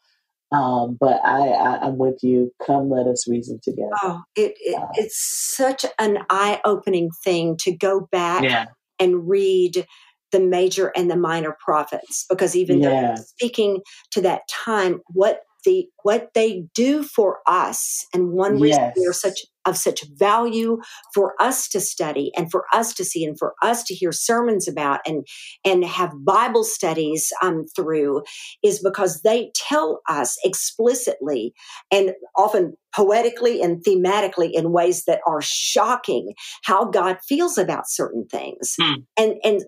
[0.51, 3.91] um, but I, I i'm with you come let us reason together.
[4.01, 5.17] Oh, it, it it's
[5.55, 8.65] such an eye-opening thing to go back yeah.
[8.99, 9.85] and read
[10.31, 13.01] the major and the minor prophets because even though Yeah.
[13.15, 13.81] they're speaking
[14.11, 19.41] to that time, what the what they do for us, and one reason they're such
[19.69, 20.79] of such value
[21.13, 24.67] for us to study and for us to see and for us to hear sermons
[24.67, 25.25] about and
[25.63, 28.23] and have Bible studies um, through
[28.63, 31.53] is because they tell us explicitly
[31.91, 36.33] and often poetically and thematically in ways that are shocking
[36.63, 38.93] how God feels about certain things Hmm.
[39.17, 39.61] and and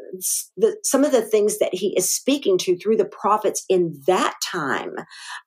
[0.58, 4.36] the, some of the things that he is speaking to through the prophets in that
[4.44, 4.94] time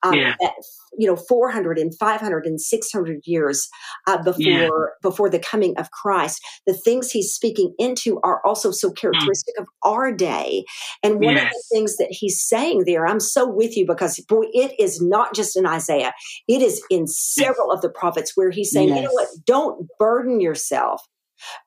[0.02, 0.34] um, Yeah.
[0.40, 0.52] that,
[0.96, 3.68] you know 400 and 500 and 600 years
[4.06, 4.68] uh, before Yeah.
[5.02, 9.66] before the coming of christ the things he's speaking into are also so characteristic of
[9.82, 10.64] our day
[11.02, 14.44] and one of the things that he's saying there i'm so with you because boy
[14.52, 16.12] it is not just in isaiah
[16.46, 20.40] it is in several of the prophets where he's saying you know what don't burden
[20.40, 21.02] yourself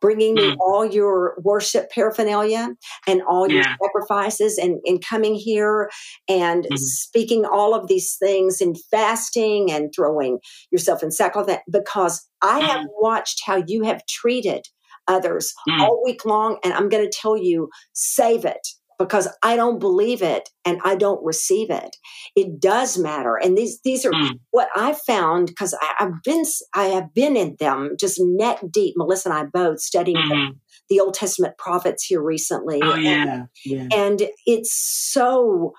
[0.02, 0.58] bringing me Mm.
[0.60, 2.70] all your worship paraphernalia
[3.06, 5.90] and all your sacrifices and, and coming here
[6.28, 6.78] and Mhm.
[6.78, 10.40] speaking all of these things and fasting and throwing
[10.72, 14.66] yourself in sackcloth because I have watched how you have treated
[15.08, 15.82] others Mm.
[15.82, 18.68] all week long and I'm going to tell you save it
[19.00, 21.96] because I don't believe it and I don't receive it.
[22.36, 23.36] It does matter.
[23.36, 24.40] And these these are Mm.
[24.52, 26.44] what I found because I've been
[26.74, 28.96] I have been in them just neck deep.
[28.98, 30.56] Melissa and I both studying the, Mhm.
[30.90, 32.80] the Old Testament prophets here recently.
[32.84, 35.74] oh And- yeah yeah and it's so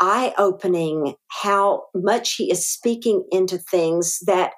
[0.00, 4.52] eye opening how much he is speaking into things that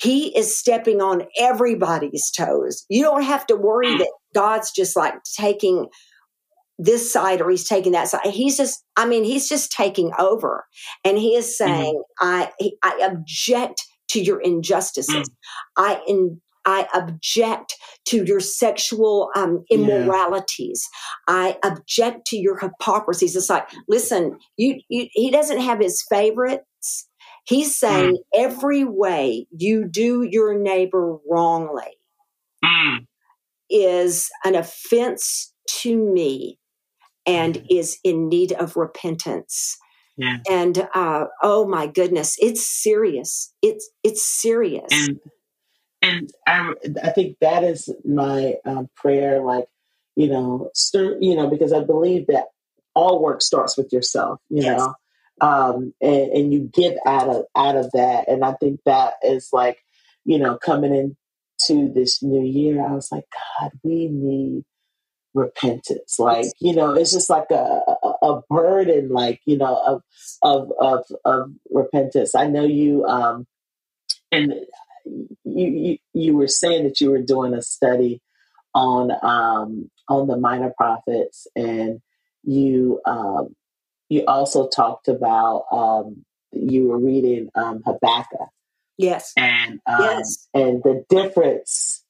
[0.00, 2.84] he is stepping on everybody's toes.
[2.88, 3.98] You don't have to worry Mm.
[3.98, 5.86] that God's just like taking
[6.84, 8.26] this side or he's taking that side.
[8.26, 10.64] He's just, I mean, he's just taking over.
[11.04, 11.70] And he is Mm-hmm.
[11.72, 15.28] saying, I, he- I object to your injustices.
[15.30, 15.32] Mm.
[15.76, 17.74] I, in, I object
[18.06, 19.78] to your sexual um, Yeah.
[19.78, 20.86] immoralities.
[21.26, 23.34] I object to your hypocrisies.
[23.36, 27.08] It's like, listen, you, you, he doesn't have his favorites.
[27.44, 31.96] He's saying every way you do your neighbor wrongly
[32.64, 33.06] Mm.
[33.68, 36.58] is an offense to me
[37.26, 37.66] and Mm-hmm.
[37.70, 39.78] is in need of repentance.
[40.18, 40.38] Yeah.
[40.50, 43.54] And uh, oh my goodness, it's serious.
[43.62, 45.10] It's it's serious.
[45.10, 45.20] and
[46.02, 49.42] and I I think that is my um, prayer.
[49.42, 49.66] Like
[50.16, 52.46] you know, stir, you know, because I believe that
[52.94, 54.40] all work starts with yourself.
[54.50, 54.72] You Yes.
[54.72, 54.94] know,
[55.40, 59.50] um, and, and you give out of out of that, and I think that is
[59.52, 59.78] like
[60.24, 62.86] you know coming into this new year.
[62.86, 63.24] I was like,
[63.60, 64.64] God, we need
[65.34, 67.80] repentance like you know it's just like a,
[68.22, 70.02] a, burden like you know of
[70.42, 73.46] of of of repentance i know you um
[74.30, 74.52] and
[75.44, 78.20] you, you you were saying that you were doing a study
[78.74, 82.00] on um on the minor prophets and
[82.42, 83.54] you um
[84.08, 88.48] you also talked about um you were reading um habakkuk
[88.98, 89.32] yes.
[89.36, 90.48] and um Yes.
[90.52, 92.04] and the difference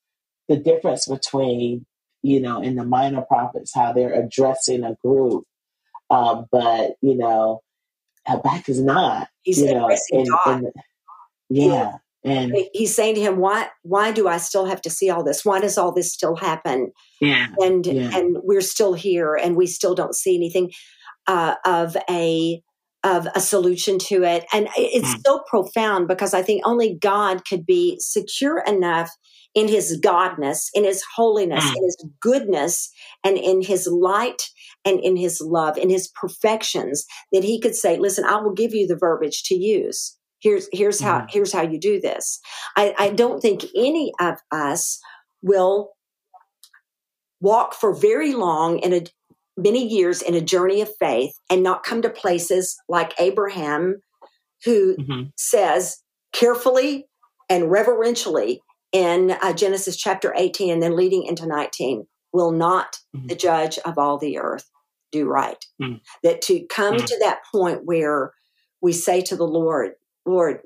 [0.48, 1.86] the difference between
[2.22, 5.44] you know in the minor prophets how they're addressing a group
[6.10, 7.60] um but you know
[8.26, 10.56] habakkuk is not He's you know addressing and, God.
[10.56, 10.72] and
[11.48, 11.92] yeah
[12.24, 13.68] and He's saying to him, "Why?
[13.82, 15.44] Why do I still have to see all this?
[15.44, 16.92] Why does all this still happen?
[17.20, 18.16] yeah And Yeah.
[18.16, 20.70] and we're still here, and we still don't see anything
[21.26, 22.62] uh, of a
[23.05, 24.46] of a solution to it.
[24.53, 25.20] And it's Mm.
[25.26, 29.11] so profound because I think only God could be secure enough
[29.55, 31.76] in His godness, in His holiness, Mm.
[31.76, 32.90] in His goodness,
[33.24, 34.42] and in His light
[34.84, 38.74] and in His love, in His perfections, that He could say, "Listen, I will give
[38.74, 41.26] you the verbiage to use." Here's here's how Mhm.
[41.30, 42.40] here's how you do this.
[42.76, 45.00] I, I don't think any of us
[45.42, 45.92] will
[47.40, 49.05] walk for very long in a
[49.57, 54.03] many years in a journey of faith and not come to places like Abraham,
[54.64, 55.32] who Mhm.
[55.36, 55.98] says
[56.32, 57.07] carefully
[57.48, 63.28] and reverentially in uh, Genesis chapter 18 and then leading into 19, will not Mhm.
[63.28, 64.68] the judge of all the earth
[65.11, 65.62] do right?
[65.80, 66.00] Mm.
[66.22, 67.07] That to come Mm.
[67.07, 68.32] to that point where
[68.80, 69.92] we say to the Lord,
[70.24, 70.62] Lord,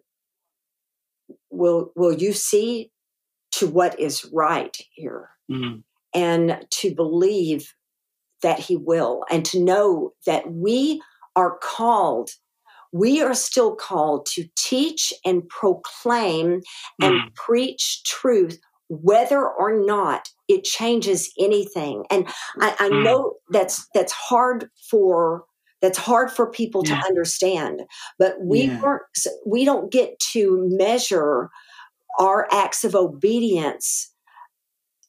[1.50, 2.90] will will you see
[3.52, 5.30] to what is right here?
[5.50, 5.82] Mhm.
[6.14, 7.72] and to believe
[8.42, 11.02] that he will and to know that we
[11.36, 12.30] are called
[12.92, 16.60] we are still called to teach and proclaim
[17.02, 17.34] and Mm.
[17.34, 18.58] preach truth
[18.88, 22.28] whether or not it changes anything and
[22.60, 23.02] i, I Mm.
[23.04, 25.44] know that's that's hard for
[25.82, 26.96] that's hard for people Yeah.
[26.96, 27.82] to understand
[28.18, 28.80] but we Yeah.
[28.80, 29.02] weren't
[29.46, 31.50] we don't get to measure
[32.18, 34.12] our acts of obedience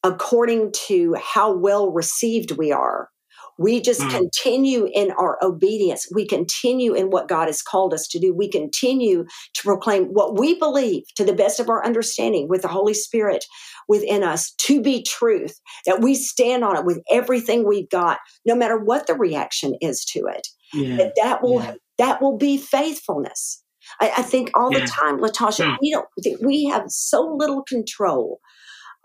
[0.04, 3.10] according to how well received we are.
[3.58, 4.12] We just Mm.
[4.12, 6.08] continue in our obedience.
[6.14, 8.34] We continue in what God has called us to do.
[8.34, 12.68] We continue to proclaim what we believe to the best of our understanding with the
[12.68, 13.46] Holy Spirit
[13.88, 18.56] within us to be truth, that we stand on it with everything we've got, no
[18.56, 20.48] matter what the reaction is to it.
[20.74, 21.74] yeah That that will Yeah.
[21.98, 23.64] that will be faithfulness.
[24.00, 24.82] I, I think all Yeah.
[24.82, 25.78] the time, Latasha, Mm.
[25.82, 26.08] we don't
[26.44, 28.40] we have so little control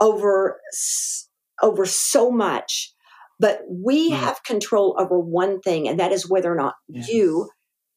[0.00, 0.60] over
[1.62, 2.92] over so much
[3.42, 4.16] but we Mm.
[4.16, 7.08] have control over one thing and that is whether or not Yes.
[7.10, 7.50] you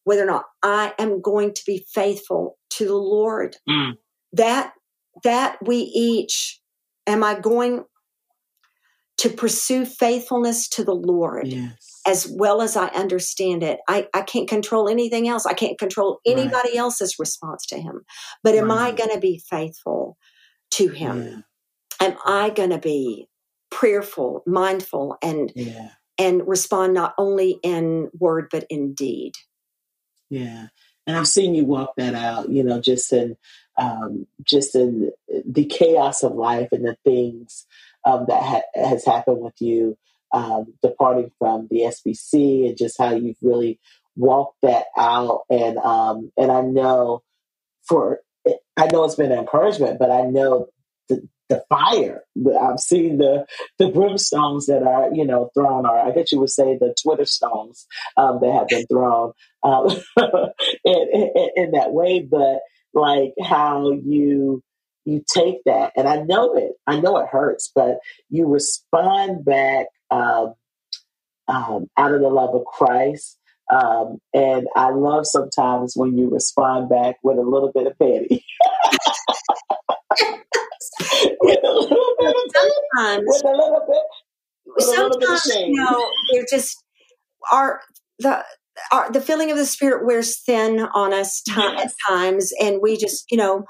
[0.04, 3.94] whether or not i am going to be faithful to the lord Mm.
[4.34, 4.74] that
[5.24, 6.60] that we each
[7.08, 7.86] am i going
[9.18, 14.22] to pursue faithfulness to the lord yes as well as i understand it i, I
[14.24, 16.34] can't control anything else i can't control Right.
[16.38, 18.02] anybody else's response to him
[18.44, 20.18] but am i going to be faithful
[20.72, 21.42] to him yeah
[22.02, 23.28] am I going to be
[23.76, 29.34] prayerful, mindful, and yeah and respond not only in word but in deed?
[30.30, 30.68] Yeah,
[31.06, 32.50] and I've seen you walk that out.
[32.50, 33.38] You know, just in
[33.78, 35.12] um, just in
[35.46, 37.66] the chaos of life and the things
[38.06, 39.98] um, that ha- has happened with you,
[40.34, 43.80] um, departing from the SBC, and just how you've really
[44.16, 45.42] walked that out.
[45.50, 47.24] And um, and I know
[47.84, 48.22] for
[48.78, 50.68] I know it's been an encouragement, but I know
[51.08, 52.24] the the fire.
[52.62, 53.46] I've seen the
[53.78, 57.26] the brimstones that are you know thrown, or I guess you would say the Twitter
[57.26, 57.86] stones
[58.18, 59.34] um, that have been thrown
[59.64, 59.90] um,
[60.86, 62.22] in, in, in that way.
[62.22, 62.60] But
[62.94, 64.64] like how you
[65.06, 66.74] you take that, and I know it.
[66.88, 70.54] I know it hurts, but you respond back um,
[71.48, 73.38] um, out of the love of Christ.
[73.72, 78.46] Um, and I love sometimes when you respond back with a little bit of petty.
[81.42, 84.04] with a little bit of sometimes, with a little bit,
[84.66, 86.84] with a little bit of sometimes you know, they're just
[87.52, 87.82] our
[88.20, 88.44] the
[88.92, 92.98] our, the feeling of the spirit wears thin on us ti- at times, and we
[92.98, 93.66] just you know.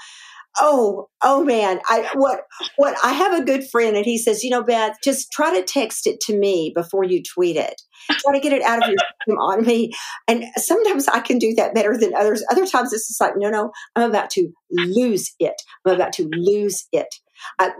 [0.59, 1.79] Oh, oh man!
[1.87, 2.41] I what
[2.77, 5.65] what I have a good friend, and he says, you know, Beth, just try to
[5.65, 7.81] text it to me before you tweet it.
[8.09, 9.91] Try to get it out of your system on me.
[10.27, 12.43] And sometimes I can do that better than others.
[12.51, 15.61] Other times it's just like, no, no, I'm about to lose it.
[15.85, 17.07] I'm about to lose it.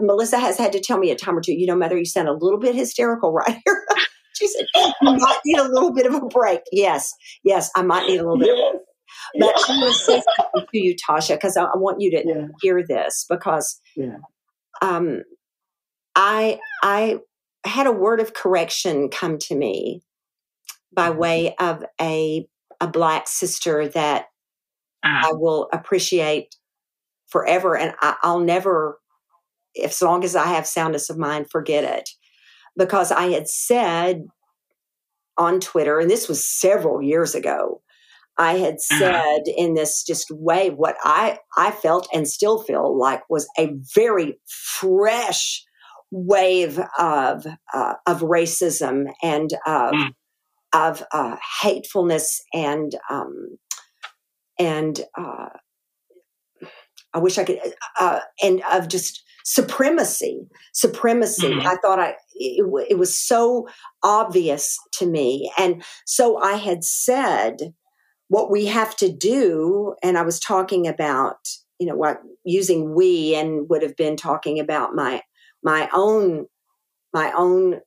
[0.00, 2.28] Melissa has had to tell me a time or two, you know, Mother, you sound
[2.28, 3.86] a little bit hysterical right here.
[4.34, 6.60] she said, you might need a little bit of a break.
[6.72, 7.12] Yes,
[7.44, 8.50] yes, I might need a little bit.
[9.38, 12.24] But I'm going to say something to you, Tasha, because I, I want you to
[12.26, 12.46] Yeah.
[12.60, 14.18] hear this because Yeah.
[14.82, 15.22] um,
[16.14, 17.20] I I
[17.64, 20.02] had a word of correction come to me
[20.92, 21.18] by Mm-hmm.
[21.20, 22.46] way of a
[22.80, 24.26] a black sister that
[25.24, 26.54] I will appreciate
[27.28, 29.00] forever, and I, I'll never,
[29.82, 32.08] as long as I have soundness of mind, forget it.
[32.76, 34.26] Because I had said
[35.38, 37.82] on Twitter, and this was several years ago,
[38.38, 43.22] I had said in this just way what I I felt and still feel like
[43.30, 45.64] was a very fresh
[46.10, 50.14] wave of uh, of racism and of Mm.
[50.74, 53.58] of uh, hatefulness and um,
[54.58, 55.48] and uh,
[57.14, 57.60] I wish I could
[57.98, 60.40] uh, and of just supremacy
[60.74, 61.64] supremacy Mhm.
[61.66, 63.68] i thought i it, it was so
[64.02, 67.56] obvious to me and so i had said
[68.28, 71.36] what we have to do and i was talking about
[71.78, 75.22] you know what using we and would have been talking about my
[75.62, 76.46] my own
[77.12, 77.80] my own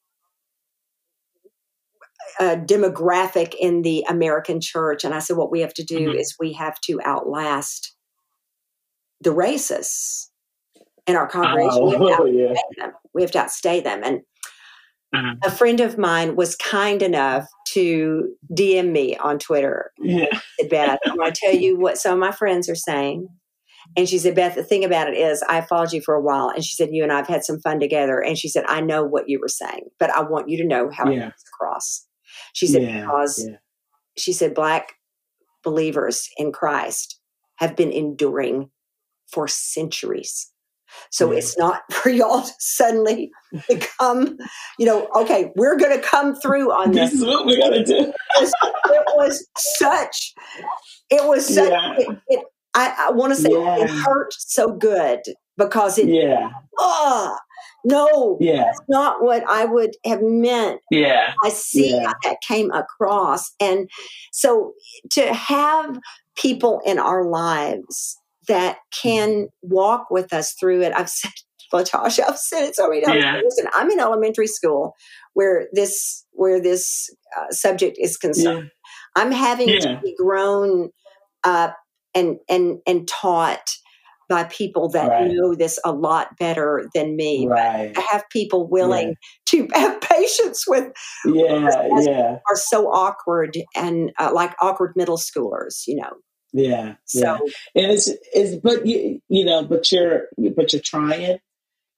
[2.39, 6.19] uh, demographic in the american church and i said what we have to do Mhm.
[6.19, 7.95] is we have to outlast
[9.21, 10.27] the racists
[11.07, 12.25] in our congregation we have to Oh,
[12.77, 12.91] yeah.
[13.13, 14.21] we have to outstay them and
[15.15, 15.37] Mhm.
[15.43, 20.25] a friend of mine was kind enough to dm me on twitter Yeah.
[20.59, 23.27] said, Beth, I'm going to tell you what some of my friends are saying.
[23.97, 26.49] And she said, Beth, the thing about it is, I followed you for a while.
[26.49, 28.19] And she said, You and I have had some fun together.
[28.19, 30.89] And she said, I know what you were saying, but I want you to know
[30.95, 31.21] how it Yeah.
[31.23, 32.05] comes across.
[32.53, 33.01] She said, Yeah.
[33.01, 33.55] Because Yeah.
[34.17, 34.93] she said, Black
[35.63, 37.19] believers in Christ
[37.57, 38.69] have been enduring
[39.33, 40.51] for centuries.
[41.11, 43.31] So it's not for y'all to suddenly
[43.67, 44.37] become,
[44.77, 47.83] you know, okay, we're going to come through on This this is what we gotta
[47.83, 48.13] do.
[48.37, 50.33] it was such
[51.09, 51.93] it was such Yeah.
[51.97, 53.75] it, it, I, I want to say Yeah.
[53.85, 55.19] it hurt so good
[55.57, 56.49] because it Yeah.
[56.77, 57.35] oh
[57.83, 58.57] no Yeah.
[58.65, 61.33] that's not what I would have meant Yeah.
[61.43, 62.07] I see Yeah.
[62.07, 63.89] how that came across and
[64.31, 64.73] so
[65.11, 65.99] to have
[66.35, 68.18] people in our lives
[68.49, 71.31] that can walk with us through it I've said
[71.73, 73.39] Latasha I've said it so many times Yeah.
[73.43, 74.93] listen I'm in elementary school
[75.33, 78.71] where this where this uh, subject is concerned
[79.15, 79.23] Yeah.
[79.23, 79.79] I'm having Yeah.
[79.79, 80.89] to be grown
[81.43, 81.77] up
[82.13, 83.69] and and and taught
[84.29, 85.31] by people that Right.
[85.31, 87.47] know this a lot better than me.
[87.47, 87.91] Right.
[87.97, 89.15] I have people willing
[89.47, 90.91] to have patience with
[91.25, 91.69] Yeah.
[92.05, 92.37] Yeah.
[92.47, 96.11] are so awkward and uh, like awkward middle schoolers, you know.
[96.53, 96.95] Yeah.
[97.05, 97.37] So Yeah.
[97.75, 101.39] and it's it's but you you know but you're but you're trying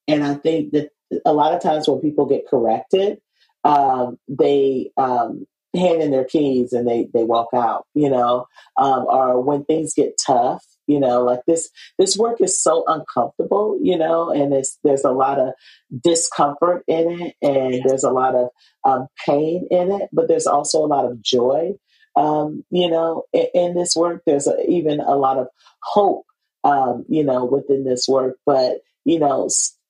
[0.08, 0.90] and i think that
[1.24, 3.20] a lot of times when people get corrected
[3.64, 8.46] um they um hand in their keys and they they walk out you know
[8.76, 13.78] um or when things get tough you know like this this work is so uncomfortable
[13.80, 15.54] you know and it's there's a lot of
[16.02, 18.48] discomfort in it and there's a lot of
[18.84, 21.70] um, pain in it but there's also a lot of joy
[22.16, 24.22] um, you know, in, in this work.
[24.26, 25.48] There's a, even a lot of
[25.82, 26.24] hope,
[26.64, 28.36] um, you know, within this work.
[28.46, 29.48] But you know,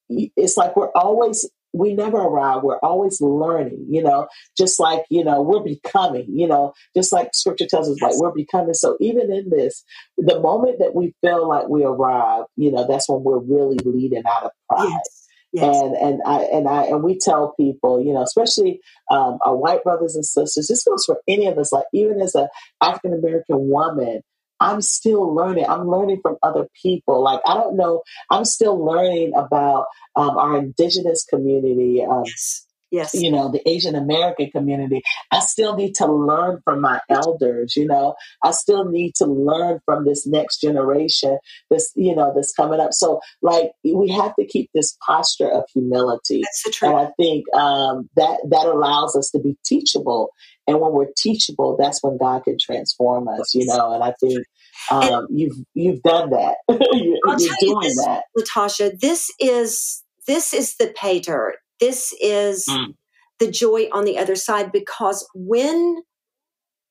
[0.08, 2.62] it's like we're always we never arrive.
[2.62, 7.34] We're always learning, you know, just like you know we're becoming, you know, just like
[7.34, 8.74] Scripture tells us, like we're becoming.
[8.74, 9.84] So even in this,
[10.18, 14.24] the moment that we feel like we arrive, you know, that's when we're really leading
[14.26, 18.12] out of pride yes, yes, and and I and I and we tell people, you
[18.12, 18.80] know, especially
[19.10, 20.68] um, our white brothers and sisters.
[20.68, 21.72] This goes for any of us.
[21.72, 22.48] Like even as a
[22.82, 24.22] African American woman,
[24.60, 25.66] I'm still learning.
[25.68, 27.22] I'm learning from other people.
[27.22, 28.02] Like I don't know.
[28.30, 32.04] I'm still learning about um, our indigenous community.
[32.04, 33.14] Um, yes, Yes.
[33.14, 35.00] You know, the Asian American community.
[35.30, 38.14] I still need to learn from my elders, you know.
[38.44, 41.38] I still need to learn from this next generation,
[41.70, 42.92] this, you know, that's coming up.
[42.92, 46.42] So like we have to keep this posture of humility.
[46.42, 46.92] That's the truth.
[46.92, 50.28] And I think um, that that allows us to be teachable.
[50.66, 53.94] And when we're teachable, that's when God can transform us, you know.
[53.94, 54.44] And I think
[54.90, 56.56] um, you've you've done that.
[56.68, 58.24] you're, I'll you're doing this, that.
[58.38, 61.56] Latasha, this is this is the pay dirt.
[61.82, 62.94] This is Mm.
[63.40, 66.02] the joy on the other side because when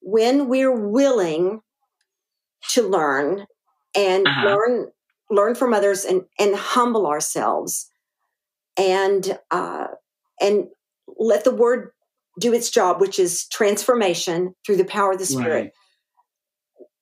[0.01, 1.61] when we're willing
[2.71, 3.45] to learn
[3.95, 4.45] and Uh-huh.
[4.45, 4.91] learn
[5.29, 7.89] learn from others and and humble ourselves
[8.77, 9.87] and uh,
[10.41, 10.65] and
[11.19, 11.91] let the word
[12.39, 15.63] do its job, which is transformation through the power of the spirit.
[15.63, 15.71] Right.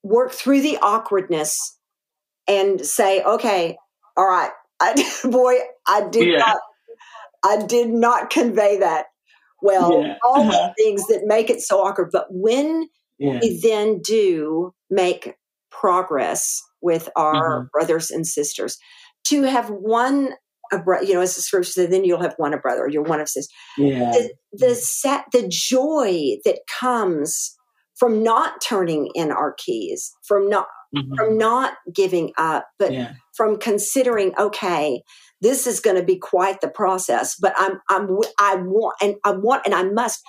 [0.03, 1.77] Work through the awkwardness
[2.47, 3.77] and say, okay,
[4.17, 4.93] all right, I,
[5.29, 5.55] boy,
[5.87, 6.39] I did Yeah.
[6.39, 6.57] not,
[7.45, 9.07] I did not convey that
[9.61, 10.01] well.
[10.03, 10.15] Yeah.
[10.23, 10.71] All Uh-huh.
[10.77, 12.87] the things that make it so awkward, but when
[13.17, 13.39] Yeah.
[13.41, 15.35] we then do make
[15.71, 17.71] progress with our Mhm.
[17.71, 18.77] brothers and sisters,
[19.25, 20.33] to have one,
[20.71, 23.03] a bro- you know, as the scripture said, then you'll have one a brother, you're
[23.03, 24.11] one of sisters Yeah.
[24.11, 27.55] the the set the joy that comes
[27.95, 31.15] from not turning in our keys from not Mhm.
[31.15, 33.13] from not giving up but Yeah.
[33.35, 35.03] from considering okay
[35.41, 38.09] this is going to be quite the process but i'm i'm
[38.39, 40.21] I want and i want and i must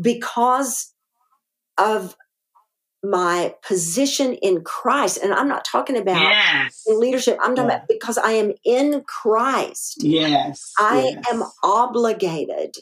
[0.00, 0.92] because
[1.78, 2.16] of
[3.04, 6.82] my position in christ and i'm not talking about Yes.
[6.88, 7.76] leadership i'm talking Yeah.
[7.76, 10.72] about because i am in christ Yes.
[10.78, 11.24] I yes.
[11.30, 12.74] am obligated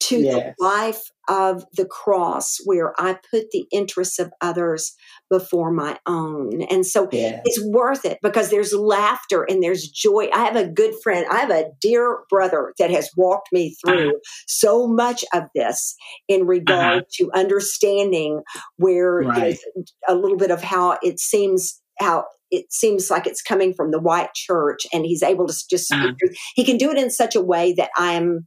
[0.00, 0.54] to Yes.
[0.58, 4.94] the life of the cross where I put the interests of others
[5.30, 6.62] before my own.
[6.62, 7.40] And so Yeah.
[7.44, 10.28] it's worth it because there's laughter and there's joy.
[10.34, 14.20] I have a good friend, I have a dear brother that has walked me through
[14.48, 15.94] so much of this
[16.28, 18.42] in regard to understanding
[18.76, 19.56] where Right.
[20.08, 24.00] a little bit of how it seems how it seems like it's coming from the
[24.00, 26.12] white church and he's able to just Uh-huh.
[26.56, 28.46] he can do it in such a way that i'm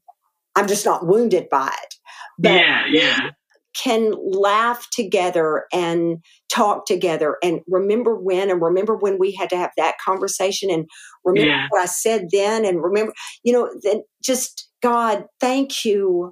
[0.55, 1.95] i'm just not wounded by it
[2.39, 2.83] but yeah.
[2.89, 3.29] Yeah.
[3.75, 6.17] can laugh together and
[6.51, 10.85] talk together and remember when and remember when we had to have that conversation and
[11.25, 11.67] remember Yeah.
[11.69, 13.13] what I said then and remember
[13.43, 16.31] you know then just God thank you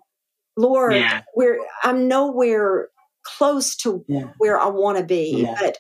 [0.58, 1.22] Lord Yeah.
[1.36, 2.90] we're I'm nowhere
[3.24, 4.28] close to Yeah.
[4.38, 5.56] where I want to be Yeah.
[5.60, 5.78] but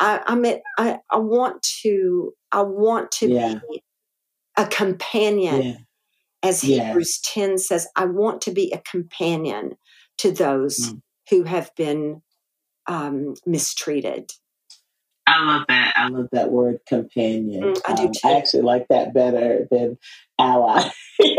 [0.00, 3.60] I I'm at, I I want to I want to Yeah.
[3.70, 3.82] be
[4.56, 5.76] a companion Yeah.
[6.46, 6.86] As Yes.
[6.86, 9.76] Hebrews 10 says, I want to be a companion
[10.18, 11.02] to those Mm.
[11.30, 12.22] who have been
[12.86, 14.30] um, mistreated.
[15.26, 15.94] I love that.
[15.96, 17.64] I love that word companion.
[17.74, 18.12] Mm, I do Um.
[18.24, 19.98] I actually like that better than
[20.38, 21.34] ally in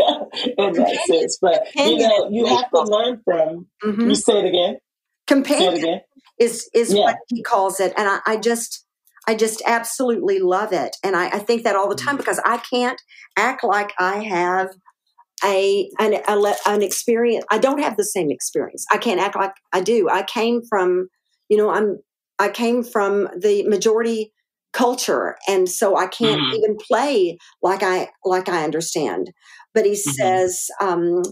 [0.74, 1.38] that sense.
[1.40, 3.66] But you know, you have to learn from.
[3.84, 4.08] Mhm.
[4.10, 4.74] You say it again.
[4.74, 6.00] Say it Companion again.
[6.38, 7.04] is is Yeah.
[7.04, 8.84] what he calls it, and I, I just
[9.26, 12.18] I just absolutely love it, and I, I think that all the time Mm-hmm.
[12.18, 13.00] because I can't
[13.38, 14.68] act like I have
[15.44, 17.44] a an a, an experience.
[17.50, 18.84] I don't have the same experience.
[18.90, 20.08] I can't act like I do.
[20.10, 21.08] I came from
[21.48, 21.98] you know I'm
[22.38, 24.32] I came from the majority
[24.72, 26.54] culture, and so I can't Mhm.
[26.54, 29.30] even play like I like I understand.
[29.74, 30.14] But he Mhm.
[30.16, 30.66] says.
[30.80, 31.22] Um,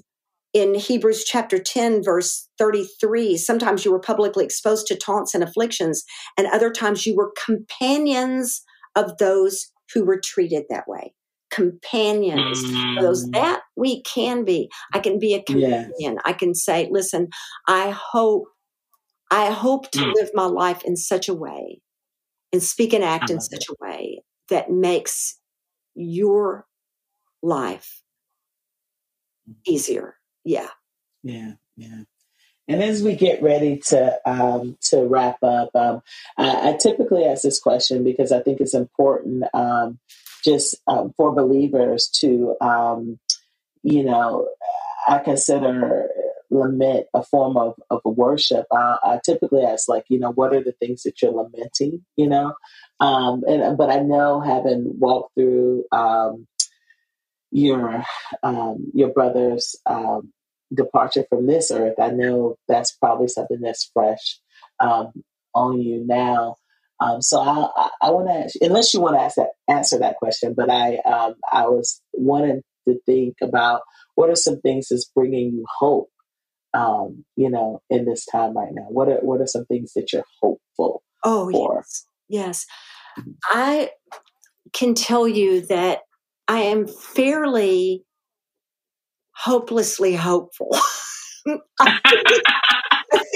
[0.54, 6.02] in Hebrews chapter 10, verse 33, sometimes you were publicly exposed to taunts and afflictions,
[6.38, 8.62] and other times you were companions
[8.94, 11.12] of those who were treated that way.
[11.56, 12.64] Companions
[12.98, 13.32] of those Mm.
[13.32, 14.68] that we can be.
[14.92, 15.86] I can be a Yes.
[15.90, 16.18] companion.
[16.24, 17.28] I can say, listen,
[17.66, 18.44] I hope,
[19.30, 20.12] I hope to Mm.
[20.14, 21.80] live my life in such a way
[22.52, 25.40] and speak and act in love such a way that makes
[25.94, 26.66] your
[27.42, 28.02] life
[29.66, 30.16] easier.
[30.44, 30.68] Yeah.
[31.22, 32.02] Yeah, yeah.
[32.68, 36.02] And as we get ready to um, to wrap up, um,
[36.36, 39.98] I, I typically ask this question because I think it's important, um,
[40.46, 43.18] just um, for believers to, um,
[43.82, 44.48] you know,
[45.08, 46.08] I consider
[46.50, 48.66] lament a form of of worship.
[48.72, 52.04] I, I typically ask, like, you know, what are the things that you're lamenting?
[52.16, 52.54] You know,
[53.00, 56.46] um, and but I know having walked through um,
[57.50, 58.04] your
[58.42, 59.76] um, your brother's.
[59.86, 60.32] Um,
[60.74, 64.40] departure from this earth, I know that's probably something that's fresh
[64.80, 65.12] um,
[65.54, 66.56] on you now.
[67.00, 70.16] Um, so I, I, I want to, unless you want to ask that, answer that
[70.16, 73.82] question, but I, um, I was wanting to think about
[74.14, 76.08] what are some things that's bringing you hope,
[76.74, 78.86] um, you know, in this time right now.
[78.88, 81.76] What are what are some things that you're hopeful Oh, for?
[81.76, 82.06] yes.
[82.28, 82.66] Yes.
[83.44, 83.90] I
[84.72, 86.00] can tell you that
[86.48, 88.04] I am fairly
[89.34, 90.70] hopelessly hopeful.
[91.80, 92.00] I,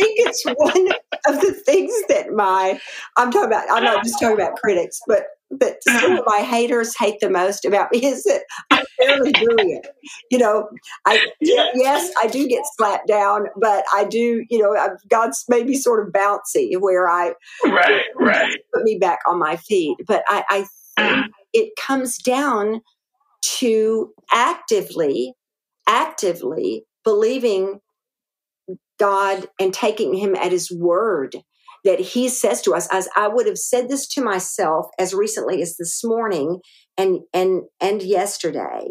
[0.01, 0.89] think I think it's one
[1.29, 2.81] of the things that my
[3.17, 3.71] I'm talking about.
[3.71, 7.65] I'm not just talking about critics, but but some of my haters hate the most
[7.65, 9.87] about me is that I'm fairly brilliant.
[10.31, 10.69] You know,
[11.07, 14.45] I yes, I do get slapped down, but I do.
[14.49, 17.33] You know, I've, God's made me sort of bouncy where I
[17.65, 19.97] right, right, put me back on my feet.
[20.07, 20.67] But I, I
[20.97, 21.29] think mm.
[21.53, 22.81] it comes down
[23.59, 25.35] to actively,
[25.89, 27.81] actively believing
[29.01, 31.37] God and taking Him at His word
[31.85, 32.89] that He says to us.
[32.93, 36.61] As I would have said this to myself as recently as this morning
[36.99, 38.89] and and and yesterday,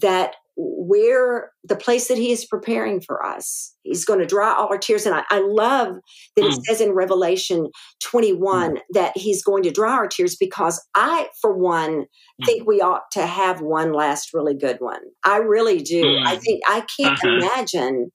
[0.00, 4.68] that where the place that he is preparing for us he's going to dry all
[4.68, 5.96] our tears and i, I love
[6.36, 6.64] that it Mm.
[6.64, 7.68] says in revelation
[8.04, 12.06] 21 that he's going to dry our tears because i for one
[12.40, 12.46] Mm.
[12.46, 16.26] think we ought to have one last really good one i really do Mm.
[16.28, 17.30] i think i can't Uh-huh.
[17.36, 18.12] imagine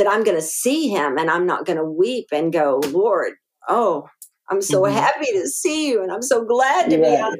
[0.00, 3.34] that i'm going to see him and i'm not going to weep and go lord
[3.68, 4.06] oh
[4.50, 4.92] i'm so Mhm.
[4.92, 7.38] happy to see you and i'm so glad to be out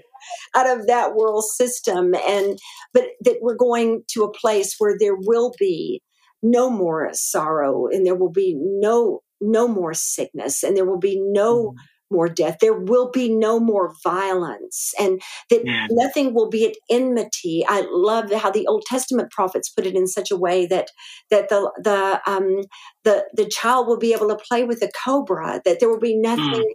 [0.55, 2.15] out of that world system.
[2.29, 2.59] And
[2.93, 6.03] but that we're going to a place where there will be
[6.43, 11.19] no more sorrow and there will be no no more sickness and there will be
[11.21, 11.73] no
[12.11, 12.59] more death.
[12.61, 15.21] There will be no more violence and
[15.51, 15.87] that Yeah.
[15.91, 17.65] nothing will be at enmity.
[17.69, 20.91] I love how the old testament prophets put it in such a way that
[21.31, 22.63] that the the um
[23.05, 26.17] the the child will be able to play with a cobra that there will be
[26.17, 26.73] nothing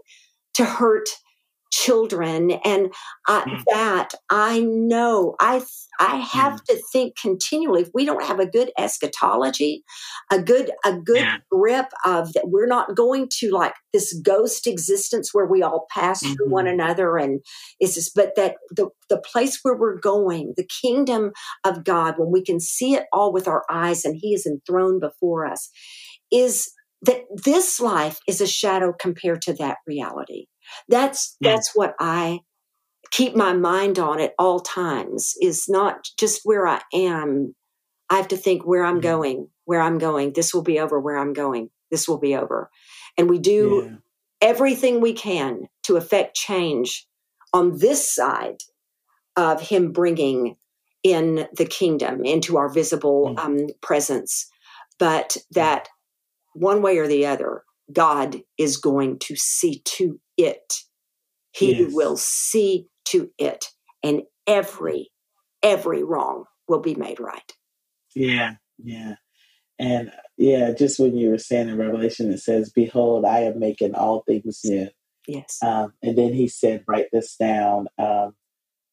[0.56, 1.10] to hurt
[1.72, 2.94] children and
[3.28, 3.64] uh, Mm.
[3.74, 5.62] that i know i
[6.00, 9.84] i have to think continually if we don't have a good eschatology
[10.32, 11.38] a good a good Yeah.
[11.52, 16.22] grip of that we're not going to like this ghost existence where we all pass
[16.22, 16.52] through Mhm.
[16.52, 17.42] one another and
[17.80, 21.32] it's just but that the the place where we're going the kingdom
[21.66, 25.02] of god when we can see it all with our eyes and he is enthroned
[25.02, 25.70] before us
[26.32, 26.72] is
[27.02, 30.46] that this life is a shadow compared to that reality
[30.90, 31.54] that's Yeah.
[31.54, 32.40] that's what i
[33.12, 37.56] keep my mind on at all times is not just where i am
[38.10, 39.04] i have to think where i'm Mhm.
[39.04, 42.70] going where i'm going this will be over where i'm going this will be over
[43.18, 43.98] and we do Yeah.
[44.42, 47.08] everything we can to affect change
[47.54, 48.58] on this side
[49.38, 50.58] of him bringing
[51.04, 53.40] in the kingdom into our visible Mm.
[53.40, 54.48] um, presence
[55.00, 55.90] but that
[56.54, 60.76] one way or the other god is going to see to it
[61.52, 61.94] he Yes.
[61.94, 63.68] will see to it
[64.04, 65.12] and every
[65.64, 67.54] every wrong will be made right
[68.16, 69.16] Yeah, yeah.
[69.80, 73.96] And yeah, just when you were saying in Revelation, it says, Behold, I am making
[73.96, 74.90] all things new.
[75.28, 78.36] yes Um, and then he said, Write this down, um,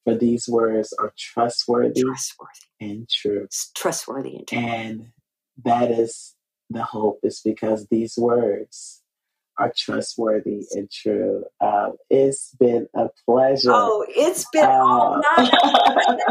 [0.05, 2.51] for these words are trustworthy trustworthy
[2.81, 3.45] and true.
[3.45, 4.59] It's trustworthy and true.
[4.59, 5.07] And
[5.65, 6.35] that is
[6.71, 9.01] the hope, is because these words
[9.59, 11.45] are trustworthy and true.
[11.61, 13.71] Um, it's been a pleasure.
[13.71, 15.53] Oh, it's been all Uh, night.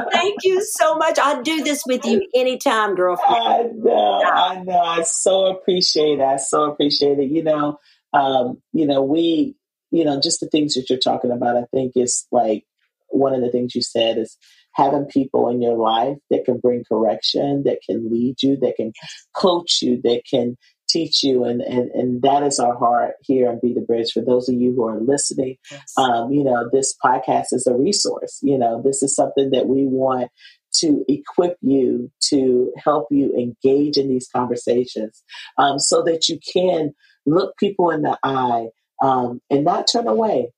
[0.11, 1.19] Thank you so much.
[1.21, 3.43] I'd do this with you anytime, girlfriend.
[3.43, 4.79] I know, I know.
[4.79, 6.23] I so appreciate it.
[6.23, 7.29] I so appreciate it.
[7.29, 7.79] You know,
[8.13, 9.55] um, you know, we,
[9.91, 12.65] you know, just the things that you're talking about, I think is like
[13.09, 14.35] one of the things you said is
[14.73, 18.93] having people in your life that can bring correction, that can lead you, that can
[19.35, 20.57] coach you, that can
[20.89, 21.43] teach you.
[21.45, 24.11] And, and, and that is our heart here and Be the Bridge.
[24.11, 25.93] For those of you who are listening, Yes.
[25.97, 28.39] um, you know, this podcast is a resource.
[28.41, 30.29] You know, this is something that we want
[30.75, 35.23] to equip you to help you engage in these conversations
[35.57, 36.91] um, so that you can
[37.25, 38.67] look people in the eye
[39.01, 40.51] um, and not turn away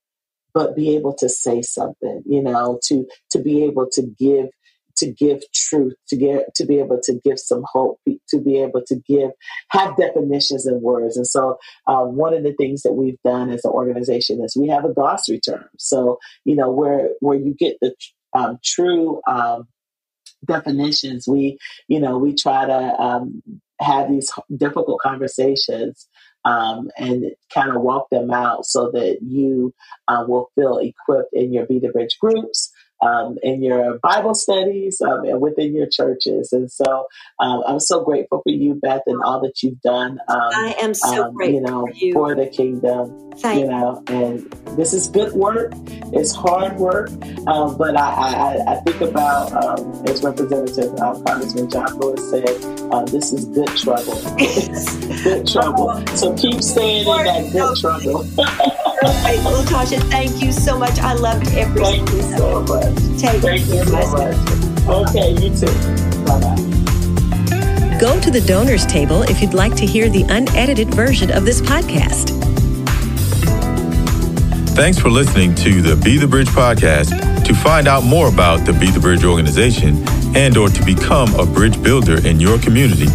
[0.54, 4.48] but be able to say something you know to to be able to give
[4.98, 8.00] to give truth to get to be able to give some hope
[8.30, 9.32] to be able to give
[9.70, 11.18] have definitions and words.
[11.18, 11.58] And so
[11.88, 14.94] uh, one of the things that we've done as an organization is we have a
[14.94, 15.66] glossary term.
[15.78, 17.96] So you know where where you get the
[18.34, 19.68] um, true um,
[20.46, 21.58] definitions we
[21.88, 23.42] you know we try to um,
[23.80, 26.08] have these difficult conversations
[26.46, 29.74] um, and kind of walk them out so that you
[30.08, 32.72] uh, will feel equipped in your be the bridge groups
[33.04, 36.54] um, in your bible studies um, and within your churches.
[36.54, 37.08] And so
[37.40, 40.94] um, i'm so grateful for you beth and all that you've done um, I am
[40.94, 42.14] so um, grateful you know for you.
[42.14, 45.74] for the kingdom Thank you know and this is good work.
[46.14, 47.10] It's hard work
[47.48, 52.84] um, but I, I, I think about um, as representative um, congressman john lewis said
[52.94, 54.14] um, this is good trouble.
[55.24, 56.06] Good trouble.
[56.16, 58.24] So keep staying in that good trouble
[59.24, 59.40] Great.
[59.44, 61.00] Well, Tasha, thank you so much.
[61.00, 63.86] I loved every thank you single so much Take thank you care.
[63.86, 64.38] so much
[64.88, 65.68] okay you too
[66.26, 71.46] bye-bye go to the donors table if you'd like to hear the unedited version of
[71.46, 72.32] this podcast.
[74.76, 77.46] Thanks for listening to the Be the Bridge podcast.
[77.46, 80.04] To find out more about the Be the Bridge organization
[80.36, 83.06] and or to become a bridge builder in your community,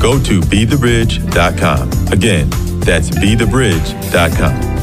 [0.00, 1.90] go to bethebridge.com.
[2.12, 2.48] Again,
[2.80, 4.77] that's bethebridge.com.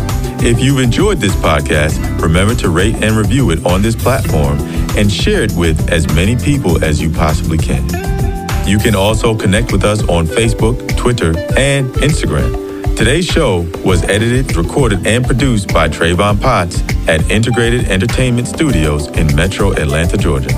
[0.45, 4.59] If you've enjoyed this podcast, remember to rate and review it on this platform
[4.95, 7.84] and share it with as many people as you possibly can.
[8.67, 12.95] You can also connect with us on Facebook, Twitter, and Instagram.
[12.95, 19.35] Today's show was edited, recorded, and produced by Travon Potts at Integrated Entertainment Studios in
[19.35, 20.49] Metro Atlanta, Georgia.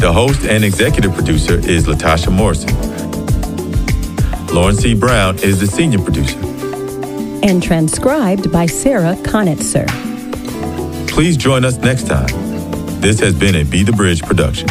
[0.00, 2.74] The host and executive producer is Latasha Morrison.
[4.54, 4.94] Lauren C.
[4.94, 6.53] Brown is the senior producer.
[7.44, 9.86] And transcribed by Sarah Connatser.
[11.06, 12.26] Please join us next time.
[13.00, 14.66] This has been a Be the Bridge production.